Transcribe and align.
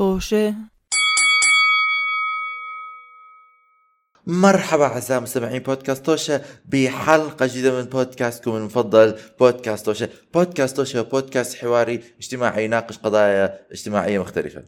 طوشة 0.00 0.54
مرحبا 4.26 4.84
أعزائي 4.86 5.20
مستمعين 5.20 5.62
بودكاست 5.62 6.06
توشا 6.06 6.40
بحلقة 6.64 7.46
جديدة 7.46 7.78
من 7.82 7.84
بودكاستكم 7.88 8.56
المفضل 8.56 9.18
بودكاست 9.40 9.86
توشا، 9.86 10.08
بودكاست 10.34 10.76
توشا 10.76 10.98
هو 10.98 11.04
بودكاست 11.04 11.58
حواري 11.58 12.00
اجتماعي 12.18 12.64
يناقش 12.64 12.98
قضايا 12.98 13.66
اجتماعية 13.72 14.18
مختلفة. 14.18 14.64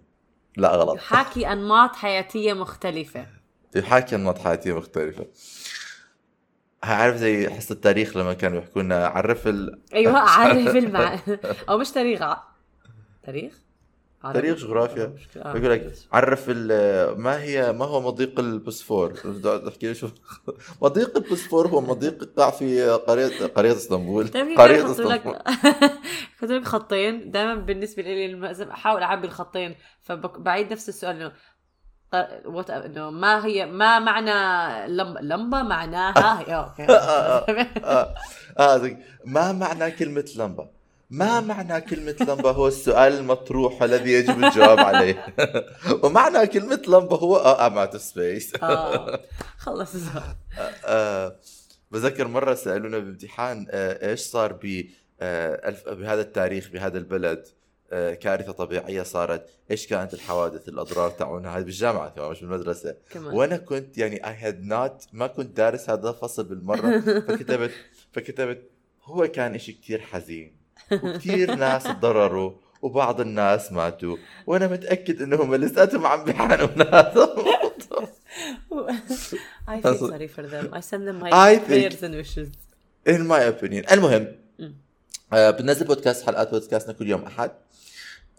لا 0.56 0.68
غلط 0.76 0.96
يحاكي 0.96 1.52
أنماط 1.52 1.96
حياتية 1.96 2.52
مختلفة 2.52 3.26
يحاكي 3.76 4.14
أنماط 4.16 4.38
حياتية 4.38 4.72
مختلفة. 4.76 5.26
عارف 6.82 7.16
زي 7.16 7.50
حصة 7.50 7.72
التاريخ 7.72 8.16
لما 8.16 8.32
كانوا 8.32 8.58
يحكوا 8.58 8.82
لنا 8.82 9.06
عرف 9.06 9.48
ال... 9.48 9.82
أيوه 9.94 10.18
عارف 10.18 10.76
المع 10.84 11.18
أو 11.68 11.78
مش 11.78 11.90
تاريخ 11.90 12.22
ع- 12.22 12.42
تاريخ؟ 13.26 13.54
تاريخ 14.23 14.59
جغرافيا. 14.59 15.14
آه. 15.36 15.57
يقول 15.57 15.71
لك 15.71 15.93
عرف 16.12 16.49
ما 17.18 17.43
هي 17.43 17.72
ما 17.72 17.85
هو 17.85 18.00
مضيق 18.00 18.40
البوسفور؟ 18.40 19.11
تحكي 19.67 19.86
لي 19.89 19.94
شو؟ 19.94 20.08
مضيق 20.82 21.17
البوسفور 21.17 21.68
هو 21.68 21.80
مضيق 21.80 22.22
يقع 22.22 22.50
في 22.50 22.89
قريه 22.90 23.46
قرية 23.46 23.72
إسطنبول. 23.72 24.29
طيب 24.29 24.58
قرية 24.61 24.90
إسطنبول. 24.90 25.35
يحطوا 26.36 26.57
لك 26.58 26.64
خطين. 26.64 27.30
دائما 27.30 27.54
بالنسبة 27.54 28.03
لي 28.03 28.29
لما 28.32 28.72
أحاول 28.72 29.03
أعبي 29.03 29.27
الخطين 29.27 29.75
فبعيد 30.03 30.72
نفس 30.72 30.89
السؤال 30.89 31.16
إنه 31.16 31.32
what 32.44 32.70
إنه 32.70 33.11
ما 33.11 33.47
هي 33.47 33.66
ما 33.66 33.98
معنى 33.98 34.33
لمبه 34.92 35.20
لمبة 35.20 35.62
معناها 35.62 36.42
okay 36.56 36.83
آه 36.92 38.14
آه 38.58 38.77
زي- 38.78 38.97
ما 39.25 39.52
معنى 39.52 39.91
كلمة 39.91 40.25
لمبة؟ 40.36 40.81
ما 41.12 41.41
معنى 41.41 41.80
كلمة 41.80 42.16
لمبة 42.20 42.50
هو 42.50 42.69
السؤال 42.69 43.12
المطروح 43.12 43.83
الذي 43.83 44.12
يجب 44.12 44.44
الجواب 44.44 44.78
عليه؟ 44.78 45.27
ومعنى 46.02 46.47
كلمة 46.47 46.83
لمبة 46.88 47.16
هو 47.16 47.36
آه 47.36 47.86
out 47.86 47.91
of 47.91 48.00
space. 48.00 48.62
آه 48.62 49.20
خلص. 49.58 49.94
السؤال 49.96 50.34
آه 50.84 51.36
بذكر 51.90 52.28
مرة 52.28 52.55
سألونا 52.55 52.98
بامتحان 52.98 53.66
آه 53.70 54.10
إيش 54.10 54.20
صار 54.20 54.52
ب 54.52 54.84
آه 55.20 55.74
بهذا 55.86 56.20
التاريخ 56.20 56.68
بهذا 56.70 56.98
البلد 56.98 57.46
آه 57.92 58.14
كارثة 58.14 58.52
طبيعية 58.52 59.02
صارت 59.02 59.46
إيش 59.70 59.86
كانت 59.86 60.14
الحوادث 60.14 60.68
الأضرار 60.68 61.10
تاعونها 61.10 61.58
هذه 61.58 61.62
بالجامعة 61.62 62.08
كمان 62.08 62.30
مش 62.30 62.40
بالمدرسة. 62.40 62.96
كمان. 63.10 63.34
وأنا 63.34 63.56
كنت 63.56 63.98
يعني 63.98 64.16
I 64.16 64.44
had 64.44 64.70
not 64.70 65.08
ما 65.12 65.27
كنت 65.27 65.56
دارس 65.56 65.90
هذا 65.90 66.10
الفصل 66.10 66.44
بالمرة 66.44 67.00
فكتبت 67.28 67.70
فكتبت 68.12 68.70
هو 69.05 69.27
كان 69.28 69.55
إشي 69.55 69.72
كتير 69.72 70.00
حزين. 70.00 70.61
وكتير 70.92 71.55
ناس 71.55 71.84
تضرروا 71.84 72.52
وبعض 72.83 73.20
الناس 73.20 73.72
ماتوا 73.72 74.16
وأنا 74.47 74.66
متأكد 74.66 75.22
إنهم 75.22 75.55
لساتهم 75.55 76.06
عم 76.06 76.24
بيعانوا 76.24 76.69
من 76.77 76.86
هذا 76.86 77.34
I 79.69 79.80
feel 79.80 80.08
sorry 80.12 80.28
for 80.36 80.42
them. 80.42 80.69
I 80.72 80.80
send 80.80 81.06
them 81.06 81.19
my 81.20 81.30
I 81.30 81.58
prayers 81.58 82.02
and 82.02 82.14
wishes. 82.14 82.48
in 83.06 83.27
my 83.27 83.41
opinion. 83.41 83.92
المهم. 83.92 84.27
آه 85.33 85.50
بننزل 85.50 85.86
بودكاست 85.86 86.27
حلقات 86.27 86.50
بودكاستنا 86.50 86.92
كل 86.92 87.08
يوم 87.08 87.24
أحد. 87.24 87.50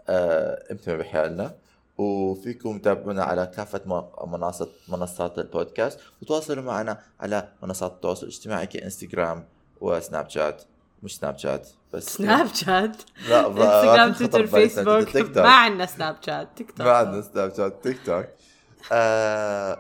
آه 0.10 0.64
إمتى 0.72 0.92
ما 0.92 0.98
بحيالنا 0.98 1.56
وفيكم 1.98 2.80
تتابعونا 2.80 3.24
على 3.24 3.52
كافة 3.56 4.10
منصات 4.28 4.70
منصات 4.90 5.40
البودكاست. 5.40 6.00
وتواصلوا 6.22 6.64
معنا 6.64 7.00
على 7.20 7.50
منصات 7.64 7.92
التواصل 7.92 8.26
الاجتماعي 8.26 8.68
كإنستغرام 8.68 9.46
وسناب 9.82 10.30
شات 10.30 10.64
مش 11.04 11.18
سناب 11.18 11.38
شات. 11.38 11.70
بس 11.94 12.06
سناب 12.18 12.48
شات 12.54 12.98
لا 13.30 13.48
انستغرام 13.48 14.14
تويتر. 14.14 14.48
فيسبوك 14.48 15.38
ما 15.38 15.50
عندنا 15.50 15.86
سناب 15.86 16.18
شات 16.26 16.48
تيك 16.58 16.72
توك 16.72 16.82
ما 16.82 16.92
عندنا 16.92 17.22
سناب 17.22 17.54
شات 17.58 17.84
تيك 17.84 18.00
توك 18.06 18.26
آه 18.92 19.78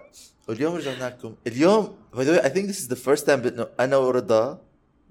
واليوم 0.47 0.75
رجعنا 0.75 1.05
لكم. 1.09 1.35
اليوم 1.47 1.95
the 2.15 2.17
way 2.17 2.39
I 2.43 2.49
think 2.49 2.67
this 2.67 2.79
is 2.83 2.87
the 2.87 2.99
first 3.07 3.25
time 3.25 3.29
انه 3.47 3.67
أنا 3.79 3.97
ورضا 3.97 4.61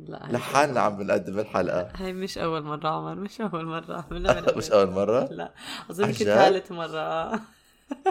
لحالنا 0.08 0.80
عم 0.80 0.96
بنقدم 0.96 1.38
الحلقة. 1.38 1.88
هاي 1.96 2.12
مش 2.12 2.38
أول 2.38 2.62
مرة 2.62 2.88
عمر 2.88 3.14
مش 3.14 3.40
عملنا 3.40 4.40
من 4.40 4.56
مش 4.56 4.70
أول 4.70 4.90
مرة؟ 4.90 5.28
لا 5.30 5.52
أظن 5.90 6.04
يمكن؟ 6.04 6.24
ثالث 6.24 6.72
مرة. 6.72 7.40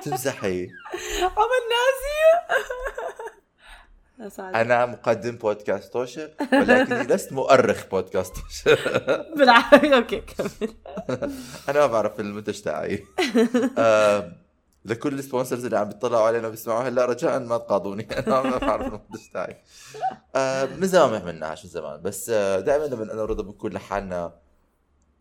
تمزحي. 0.04 0.68
عمر 1.38 1.62
ناسي 1.72 2.62
أنا 4.40 4.86
مقدم 4.86 5.36
بودكاست 5.36 5.94
توشه 5.94 6.30
ولكني 6.54 7.04
لست 7.04 7.34
مؤرخ 7.34 7.86
بودكاست 7.92 8.34
توشه 8.36 8.78
بالعربي 9.38 9.96
okay 9.96 10.22
كمل. 10.22 10.74
أنا 11.70 11.80
ما 11.80 11.88
بعرف 11.88 12.20
المنتج 12.20 12.62
تاعي. 12.62 13.04
آه، 13.78 14.32
لكل 14.86 15.20
ال 15.20 15.25
sponsors 15.25 15.66
اللي 15.66 15.78
عم 15.78 15.88
بيطلعوا 15.88 16.28
علينا 16.28 16.48
وبيسمعوا 16.48 16.84
هلا 16.84 17.06
رجاء 17.06 17.40
ما 17.40 17.58
تقاضوني. 17.58 18.08
أنا 18.28 18.42
ما 18.42 18.58
بعرف 18.58 18.88
المنتج 18.88 19.28
تاعي. 19.34 19.58
آه، 20.36 20.66
من 20.66 20.88
زمان 20.88 21.10
ما 21.12 21.18
عملناش 21.18 21.66
من 21.66 21.72
زمان. 21.72 22.02
بس 22.02 22.30
دائما 22.30 22.86
لما 22.86 23.14
أنا 23.14 23.22
ورضا 23.22 23.44
بنكون 23.44 23.72
لحالنا 23.74 24.34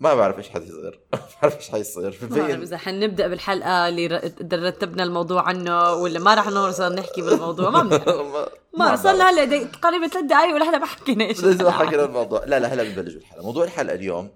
ما 0.05 0.15
بعرف 0.15 0.39
إيش 0.39 0.49
حيصير. 0.49 1.01
ما 1.13 1.21
بعرف 1.43 1.57
إيش 1.57 1.71
حيصير. 1.71 2.19
ما 2.23 2.29
بعرف 2.29 2.45
ببين 2.45 2.63
إذا 2.63 2.77
حنبدأ 2.77 3.29
بالحلقة 3.29 3.89
اللي 3.89 4.07
رتبنا 4.53 5.03
الموضوع 5.03 5.43
عنه 5.43 5.93
ولا 5.93 6.19
ما 6.19 6.35
رح 6.35 6.49
نوصل 6.49 6.95
نحكي 6.95 7.23
بالموضوع. 7.23 7.71
ما 7.71 7.83
بنعرف. 7.83 8.49
ما 8.79 8.97
صار 8.97 9.15
لنا 9.15 9.31
هلا 9.31 9.65
تقريبا 9.65 10.09
ثلاث 10.09 10.25
دقايق 10.25 10.55
ولا 10.55 10.79
ما 10.79 10.87
حكينا 10.87 11.25
إيش 11.25 11.45
الحلقة. 11.45 11.71
حكينا 11.71 12.05
الموضوع. 12.05 12.45
لا 12.45 12.59
لا 12.59 12.75
هلا 12.75 12.83
بنبلش 12.83 13.15
بالحلقة. 13.15 13.43
موضوع 13.43 13.65
الحلقة 13.65 13.95
اليوم 13.95 14.31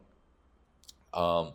آم 1.17 1.53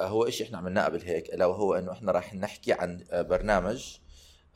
هو 0.00 0.30
شيء 0.30 0.46
إحنا 0.46 0.58
عملناه 0.58 0.84
قبل 0.84 1.02
هيك 1.02 1.34
إلا 1.34 1.46
وهو 1.46 1.74
إنه 1.74 1.92
إحنا 1.92 2.12
راح 2.12 2.34
نحكي 2.34 2.72
عن 2.72 3.04
آه، 3.10 3.22
برنامج 3.22 3.96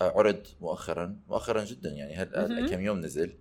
آه، 0.01 0.19
عرض 0.19 0.47
مؤخرا. 0.61 1.17
مؤخرا 1.29 1.65
جدا 1.65 1.91
يعني 1.91 2.15
هلا. 2.15 2.69
كم 2.69 2.81
يوم 2.81 3.01
نزل 3.01 3.39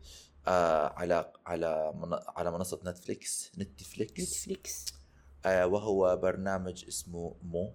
آه، 0.47 0.93
على 0.97 1.31
على 1.45 1.93
على 2.35 2.51
منصة 2.51 2.79
نتفليكس. 2.85 3.51
نتفليكس. 3.57 4.21
نتفليكس. 4.21 5.00
وهو 5.45 6.17
برنامج 6.23 6.85
اسمه 6.87 7.33
مو 7.43 7.71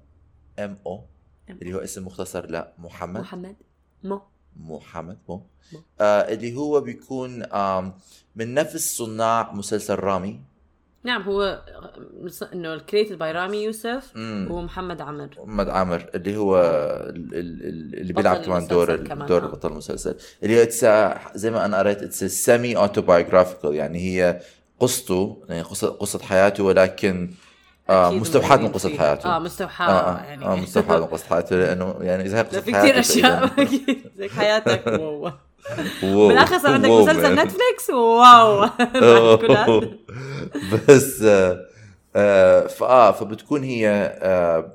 M 0.59 0.79
O 0.87 1.05
اللي 1.51 1.75
هو 1.75 1.79
اسم 1.79 2.07
مختصر 2.07 2.47
لمحمد 2.51 3.21
محمد. 3.21 3.57
مو. 4.05 4.21
محمد 4.57 5.19
مو. 5.29 5.43
مو. 5.73 5.81
آه 6.01 6.21
اللي 6.21 6.57
هو 6.57 6.81
بيكون 6.81 7.39
من 8.37 8.55
نفس 8.55 8.97
صناع 8.97 9.53
مسلسل 9.53 9.95
رامي. 9.95 10.41
نعم 11.05 11.23
هو 11.23 11.63
إنه 12.53 12.75
ال 12.75 12.80
created 12.80 13.19
by 13.19 13.33
رامي 13.33 13.57
يوسف 13.65 14.13
مم. 14.17 14.49
ومحمد 14.51 15.01
عمر 15.01 15.29
محمد 15.39 15.69
عامر 15.69 16.11
اللي 16.15 16.37
هو 16.37 16.61
ال- 17.09 17.35
ال- 17.35 17.63
ال- 17.69 18.01
اللي 18.01 18.13
بيلعب 18.13 18.37
كمان 18.37 18.67
دور 18.67 18.97
كمان، 18.97 19.29
دور 19.29 19.45
آه. 19.45 19.47
بطل 19.49 19.73
المسلسل. 19.73 20.17
اللي 20.43 20.65
a- 20.67 21.37
زي 21.37 21.51
ما 21.51 21.65
أنا 21.65 21.79
قريت 21.79 22.03
it's 22.03 22.25
semi 22.25 22.77
autobiographical 22.77 23.75
يعني 23.75 23.99
هي 23.99 24.41
قصته 24.81 25.43
يعني 25.49 25.63
قصة 25.63 25.89
قصة 25.89 26.19
حياته 26.19 26.65
ولكن 26.65 27.31
آه 27.91 28.11
مستوحاة 28.11 28.57
من 28.57 28.63
موجودين 28.63 28.91
قصة. 28.93 28.99
حياته. 28.99 29.37
آه 29.37 29.39
مستوحى 29.39 29.85
آه, 29.85 29.89
آه, 29.89 30.25
يعني. 30.25 30.45
آه 30.47 30.57
مستوحاة 30.57 30.99
من 30.99 31.05
قصة 31.07 31.25
حياته 31.31 31.57
لأنه 31.57 31.95
يعني 32.01 32.25
إذا 32.27 32.39
هي 32.39 32.43
قصة 32.43 32.61
في 32.61 32.75
حياته 32.75 32.89
كثير 33.01 33.01
أشياء. 33.01 33.47
فإذا- 33.47 33.59
أكيد 33.61 34.03
زي 34.19 34.29
حياتك. 34.29 34.87
واو. 35.01 35.33
بالاخر 36.29 36.59
صار 36.59 36.73
عندك 36.73 36.89
مسلسل. 36.89 37.35
نتفليكس 37.35 37.91
واو. 37.91 38.69
بس 40.89 41.23
آه 41.23 41.61
آه 42.17 42.67
فاه 42.67 43.13
فبتكون 43.13 43.63
هي 43.65 43.89
آه 44.23 44.73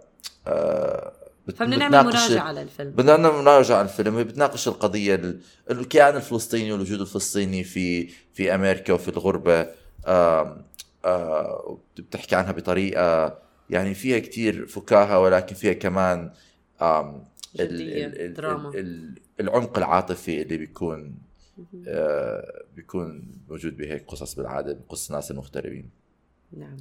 آه 0.47 1.11
فبدنا 1.57 1.77
نعمل 1.89 2.05
مراجعة 2.09 2.51
للفيلم. 2.51 2.89
بدنا 2.91 3.17
نعمل 3.17 3.43
مراجعة 3.43 3.77
على 3.77 3.87
الفيلم 3.89 4.17
هي 4.17 4.23
بتناقش 4.23 4.67
القضية 4.67 5.15
ال- 5.15 5.39
الكيان 5.71 6.15
الفلسطيني 6.15 6.71
والوجود 6.71 7.01
الفلسطيني 7.01 7.63
في 7.63 8.07
في 8.33 8.55
أمريكا 8.55 8.93
وفي 8.93 9.07
الغربة. 9.07 9.61
آم، 9.61 9.67
آه، 10.05 10.57
بتحكي 11.97 12.35
عنها 12.35 12.51
بطريقة 12.51 13.37
يعني 13.69 13.93
فيها 13.93 14.19
كتير 14.19 14.67
فكاهة 14.67 15.19
ولكن 15.19 15.55
فيها 15.55 15.73
كمان 15.73 16.31
جدية، 17.55 18.05
ال- 18.05 18.21
ال- 18.21 18.33
دراما. 18.33 18.69
ال- 18.75 19.21
العمق 19.39 19.77
العاطفي 19.77 20.41
اللي 20.41 20.57
بيكون 20.57 21.15
آه، 21.87 22.63
بيكون 22.75 23.31
موجود 23.49 23.77
بهيك 23.77 24.05
قصص 24.07 24.35
بالعادة 24.35 24.73
بقصص 24.73 25.09
الناس 25.09 25.31
المغتربين 25.31 25.89
نعم 26.53 26.77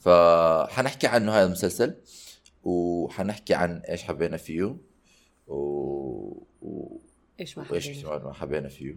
فحنحكي 0.00 1.06
عنه 1.06 1.32
هذا 1.32 1.46
المسلسل 1.46 1.94
وحنحكي 2.64 3.54
عن 3.54 3.76
إيش 3.78 4.02
حبينا 4.02 4.36
فيه 4.36 4.76
و... 5.48 5.56
و... 6.62 6.96
إيش 7.40 7.58
ما 7.58 7.64
حبينا. 7.64 8.18
ما 8.24 8.32
حبينا 8.32 8.68
فيه. 8.68 8.96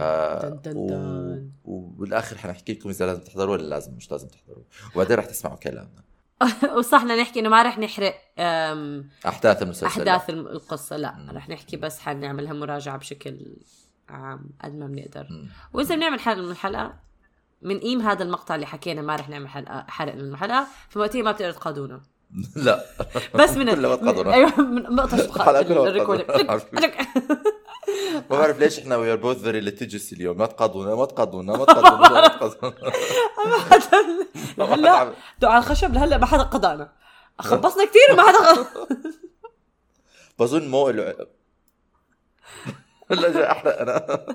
آه 0.00 0.48
دن 0.48 0.60
دن 0.62 0.76
و... 0.76 0.86
دن. 0.88 1.50
وبالآخر 1.64 2.38
حنحكي 2.38 2.72
لكم 2.72 2.88
إذا 2.88 3.06
لازم 3.06 3.20
تحضروا 3.20 3.52
ولا 3.52 3.62
لازم 3.62 3.94
مش 3.94 4.10
لازم 4.10 4.28
تحضروا. 4.28 4.64
وبعدين 4.94 5.16
رح 5.16 5.24
تسمعوا 5.24 5.56
كلامنا. 5.56 6.02
وصحنا 6.78 7.16
نحكي 7.16 7.40
إنه 7.40 7.48
ما 7.48 7.62
رح 7.62 7.78
نحرق 7.78 8.14
أحداث 9.26 9.62
المسلسل 9.62 9.86
أحداث 9.86 10.30
القصة 10.30 10.96
لا. 10.96 11.26
رح 11.30 11.48
نحكي 11.48 11.76
بس 11.76 11.98
حنعملها 11.98 12.52
مراجعة 12.52 12.96
بشكل 12.96 13.56
عام 14.08 14.50
قد 14.64 14.74
ما 14.74 14.86
بنقدر. 14.86 15.26
وإذا 15.72 15.94
بنعمل 15.94 16.20
حلقة 16.20 16.42
من 16.42 16.50
الحلقة 16.50 16.94
من 17.62 17.78
قيم 17.78 18.00
هذا 18.00 18.22
المقطع 18.22 18.54
اللي 18.54 18.66
حكينا 18.66 19.02
ما 19.02 19.16
رح 19.16 19.28
نعمل 19.28 19.48
حلقة 19.48 19.84
حرق 19.88 20.14
من 20.14 20.20
الحلقة 20.20 20.66
فوقتها 20.88 21.22
ما 21.22 21.32
بتقدروا 21.32 21.52
تقادونا 21.52 22.00
لا. 22.56 22.84
بس 23.34 23.50
من 23.50 23.70
كلها 23.74 23.96
ما 23.96 24.12
تقضونا. 24.12 24.34
أيوه 24.34 24.60
من 24.60 24.82
مقطع 24.82 25.42
على 25.42 25.64
كلها 25.64 25.90
ما. 27.88 28.22
ما 28.30 28.36
بعرف 28.38 28.58
ليش 28.58 28.78
إحنا 28.78 28.96
we 28.96 29.12
are 29.12 29.16
both 29.16 29.42
very 29.42 29.60
litigious 29.60 30.12
اليوم. 30.12 30.38
ما 30.38 30.46
تقضونا 30.46 30.94
ما 30.94 31.04
تقضونا 31.04 31.56
ما 31.56 31.64
تقضونا 31.64 32.10
ما 32.10 32.28
تقضونا 32.28 32.74
هلا 34.74 35.14
على 35.42 35.58
الخشب 35.58 35.94
لهلا 35.94 36.18
ما 36.18 36.26
حدا 36.26 36.42
قضانا. 36.42 36.92
خبصنا 37.38 37.84
كثير 37.84 38.02
وما 38.12 38.22
حدا. 38.22 38.66
بظن 40.38 40.68
مو 40.68 40.90
له 40.90 41.14
هلا 43.10 43.32
جاي 43.32 43.50
أحرق 43.50 43.80
أنا. 43.80 44.26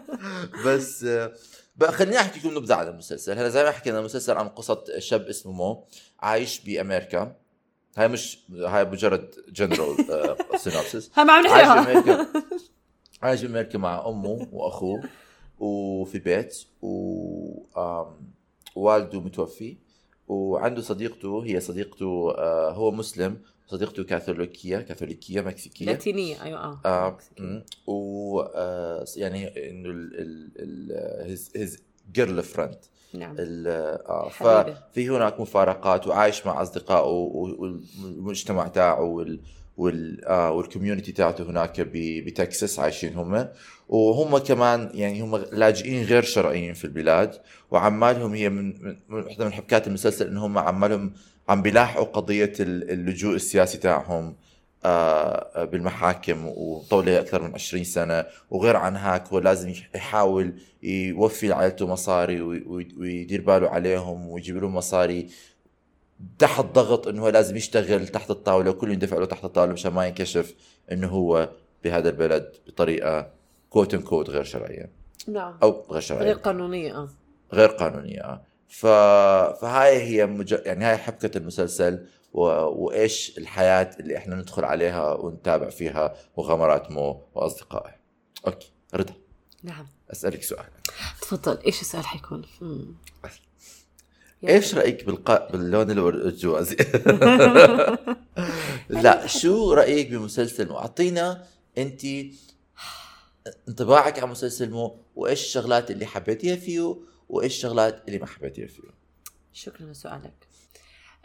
بس 0.65 1.03
آه، 1.03 1.33
بقى 1.75 1.91
خليني 1.91 2.19
أحكي 2.19 2.39
لكم 2.39 2.57
نبذة 2.57 2.75
عن 2.75 2.87
المسلسل. 2.87 3.37
هلا 3.37 3.49
زي 3.49 3.63
ما 3.63 3.71
حكينا 3.71 3.99
المسلسل 3.99 4.37
عن 4.37 4.49
قصة 4.49 4.83
شاب 4.99 5.21
اسمه 5.21 5.51
مو 5.51 5.87
عايش 6.19 6.59
بأمريكا. 6.59 7.35
هاي 7.97 8.07
مش 8.07 8.39
هاي 8.51 8.85
مجرد 8.85 9.35
general 9.49 10.05
synopsis 10.55 11.11
ها 11.15 11.23
ما 11.23 11.33
عم 11.33 11.45
نحكيها. 11.45 12.27
عايش 13.21 13.43
بامريكا 13.43 13.77
مع 13.77 14.07
أمه 14.09 14.47
وأخوه 14.51 15.03
وفي 15.59 16.19
بيت 16.19 16.63
و 16.81 16.91
آم، 17.77 18.05
والده 18.75 19.19
متوفي 19.21 19.77
وعنده 20.27 20.81
صديقته 20.81 21.45
هي 21.45 21.59
صديقته 21.59 22.31
آه، 22.37 22.71
هو 22.71 22.91
مسلم 22.91 23.37
صديقته 23.67 24.03
كاثوليكية 24.03 24.77
كاثوليكية 24.77 25.41
مكسيكية 25.41 25.85
لاتينية 25.85 26.43
أيوه 26.43 26.59
آه 26.59 26.79
آه 26.85 27.17
مم. 27.39 27.63
و 27.87 28.39
آه 28.41 29.05
يعني 29.15 29.69
إنه 29.69 29.89
ال 29.89 30.19
ال 30.19 30.51
ال 30.59 31.25
his 31.29 31.51
his 31.55 31.83
girlfriend 32.13 32.77
نعم 33.13 33.35
حبيبة. 34.29 34.73
ففي 34.73 35.09
هناك 35.09 35.39
مفارقات 35.39 36.07
وعايش 36.07 36.45
مع 36.45 36.61
أصدقائه 36.61 37.07
و- 37.07 37.55
والمجتمع 38.03 38.67
تاعه 38.67 39.03
وال 39.77 40.25
آه 40.25 40.51
وال 40.51 40.62
community 40.62 41.11
تاعته 41.11 41.43
هناك 41.49 41.81
بتكساس 41.93 42.79
عايشين 42.79 43.13
هم. 43.15 43.47
وهم 43.89 44.37
كمان 44.37 44.89
يعني 44.93 45.21
هم 45.21 45.35
لاجئين 45.35 46.03
غير 46.05 46.23
شرعيين 46.23 46.73
في 46.73 46.85
البلاد. 46.85 47.35
وعمالهم 47.71 48.33
هي 48.33 48.49
من 48.49 48.65
من 49.09 49.23
من 49.39 49.53
حبكات 49.53 49.87
المسلسل 49.87 50.27
إن 50.27 50.37
هم 50.37 50.57
عمالهم 50.57 51.13
عم 51.49 51.61
بيلاحقوا 51.61 52.05
قضية 52.05 52.53
ال- 52.59 52.91
اللجوء 52.91 53.35
السياسي 53.35 53.77
تاعهم 53.77 54.35
آه، 54.85 55.63
بالمحاكم 55.63 56.45
وطولها 56.47 57.19
أكثر 57.19 57.41
من 57.41 57.53
20 57.53 57.83
سنة 57.83 58.25
وغير 58.51 58.75
عن 58.75 58.95
هيك 58.95 59.27
هو 59.27 59.39
لازم 59.39 59.69
يح- 59.69 59.89
يحاول 59.95 60.53
يوفي 60.83 61.47
لعائلته 61.47 61.87
مصاري 61.87 62.41
وي- 62.41 62.63
وي- 62.67 62.87
ويدير 62.99 63.41
باله 63.41 63.69
عليهم 63.69 64.27
ويجيب 64.29 64.57
لهم 64.57 64.75
مصاري. 64.75 65.27
تحت 66.39 66.65
ضغط 66.65 67.07
إنه 67.07 67.21
هو 67.21 67.29
لازم 67.29 67.55
يشتغل 67.55 68.07
تحت 68.07 68.31
الطاولة 68.31 68.69
وكل 68.69 68.91
يندفع 68.91 69.17
له 69.17 69.25
تحت 69.25 69.45
الطاولة 69.45 69.73
مشان 69.73 69.93
ما 69.93 70.07
ينكشف 70.07 70.55
إنه 70.91 71.07
هو 71.07 71.49
بهذا 71.83 72.09
البلد 72.09 72.55
بطريقة 72.67 73.31
quote 73.69 73.93
unquote 73.93 74.29
غير 74.29 74.43
شرعية. 74.43 74.91
نعم. 75.27 75.57
أو 75.63 75.85
غير 75.91 76.01
شرعية. 76.01 76.23
غير 76.23 76.35
قانونية 76.35 76.97
آه. 76.97 77.09
غير 77.53 77.69
قانونية 77.69 78.21
آه. 78.21 78.41
ف... 78.67 78.85
فهاي 79.61 80.01
هي 80.03 80.25
مج... 80.25 80.55
يعني 80.65 80.85
هاي 80.85 80.97
حبكة 80.97 81.37
المسلسل 81.37 82.07
و... 82.33 82.41
وإيش 82.85 83.37
الحياة 83.37 83.89
اللي 83.99 84.17
إحنا 84.17 84.35
ندخل 84.35 84.65
عليها 84.65 85.13
ونتابع 85.13 85.69
فيها 85.69 86.15
مغامرات 86.37 86.91
مو 86.91 87.21
وأصدقائه 87.35 87.95
أوكي 88.47 88.71
رضا. 88.93 89.13
نعم. 89.63 89.87
أسألك 90.11 90.43
سؤال. 90.43 90.65
تفضل 91.21 91.57
إيش 91.65 91.81
السؤال 91.81 92.05
حيكون؟ 92.05 92.45
مم. 92.61 92.95
يا 94.43 94.49
إيش 94.49 94.75
رأيك 94.75 95.05
بالق... 95.05 95.51
باللون 95.51 95.91
الجوازي 95.91 96.75
لا 98.89 99.27
شو 99.27 99.73
رأيك 99.73 100.09
بمسلسل 100.09 100.69
مو؟ 100.69 100.77
أعطينا 100.77 101.43
أنت 101.77 102.01
انطباعك 103.67 104.19
عن 104.19 104.29
مسلسل 104.29 104.69
مو؟ 104.69 104.99
وإيش 105.15 105.41
الشغلات 105.41 105.91
اللي 105.91 106.05
حبيتيها 106.05 106.55
فيه؟ 106.55 106.97
وإيش 107.29 107.55
الشغلات 107.55 108.07
اللي 108.07 108.19
ما 108.19 108.25
حبيتيها 108.25 108.67
فيه؟ 108.67 108.83
شكرا 109.53 109.85
لسؤالك. 109.85 110.47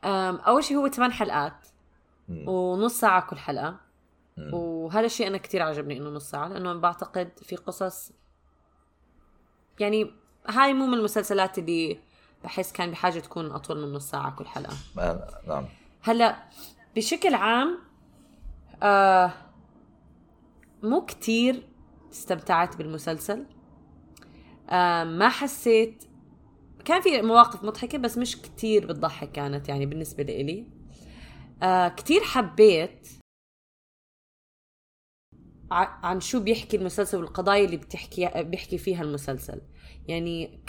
أول 0.05 0.65
شيء 0.65 0.77
هو 0.77 0.89
ثمان 0.89 1.13
حلقات. 1.13 1.67
ونص 2.29 3.01
ساعة 3.01 3.31
كل 3.31 3.39
حلقة. 3.39 3.81
وهذا 4.53 5.07
الشيء 5.07 5.27
أنا 5.27 5.39
كثير 5.39 5.63
عجبني 5.63 5.97
إنه 5.97 6.11
نص 6.11 6.31
ساعة 6.31 6.49
لأنه 6.49 6.75
بعتقد 6.75 7.31
في 7.43 7.57
قصص 7.57 8.13
يعني 9.81 10.11
هاي 10.49 10.75
مو 10.75 10.87
من 10.87 10.95
المسلسلات 10.95 11.59
اللي 11.59 11.99
بحس 12.45 12.73
كان 12.73 12.91
بحاجة 12.91 13.21
تكون 13.21 13.51
أطول 13.53 13.87
من 13.87 13.93
نص 13.93 14.11
ساعة 14.11 14.37
كل 14.37 14.47
حلقة. 14.47 14.77
نعم. 15.49 15.65
هلا 16.01 16.43
بشكل 16.97 17.35
عام 17.35 17.79
آه 18.83 19.33
مو 20.83 21.05
كتير 21.05 21.69
استمتعت 22.13 22.77
بالمسلسل. 22.77 23.47
آه 24.71 25.05
ما 25.05 25.29
حسيت 25.29 26.05
كان 26.85 27.01
في 27.01 27.23
مواقف 27.23 27.65
مضحكة 27.65 27.99
بس 27.99 28.19
مش 28.19 28.43
كتير 28.43 28.87
بتضحك 28.87 29.33
كانت 29.33 29.69
يعني 29.69 29.87
بالنسبة 29.87 30.23
لإلي. 30.23 30.67
آه 31.63 31.89
كتير 31.89 32.21
حبيت 32.21 33.09
عن 35.71 36.21
شو 36.21 36.41
بيحكي 36.41 36.77
المسلسل 36.77 37.19
والقضايا 37.19 37.65
اللي 37.65 37.77
بتحكي 37.77 38.43
بيحكي 38.43 38.79
فيها 38.79 39.03
المسلسل. 39.03 39.61
يعني 40.09 40.63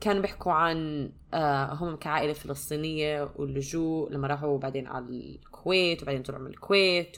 كانوا 0.00 0.22
بيحكوا 0.22 0.52
عن 0.52 1.10
آه 1.34 1.74
هم 1.74 1.96
كعائلة 1.96 2.32
فلسطينية 2.32 3.32
واللجوء 3.36 4.12
لما 4.12 4.28
راحوا 4.28 4.58
بعدين 4.58 4.86
على 4.86 5.04
الكويت 5.04 6.02
وبعدين 6.02 6.22
طلعوا 6.22 6.42
من 6.42 6.50
الكويت 6.50 7.16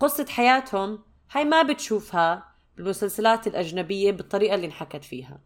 وقصة 0.00 0.26
حياتهم 0.28 0.98
هاي 1.30 1.44
ما 1.44 1.62
بتشوفها 1.62 2.52
بالمسلسلات 2.76 3.46
الأجنبية 3.46 4.12
بالطريقة 4.12 4.54
اللي 4.54 4.66
انحكت 4.66 5.04
فيها. 5.04 5.40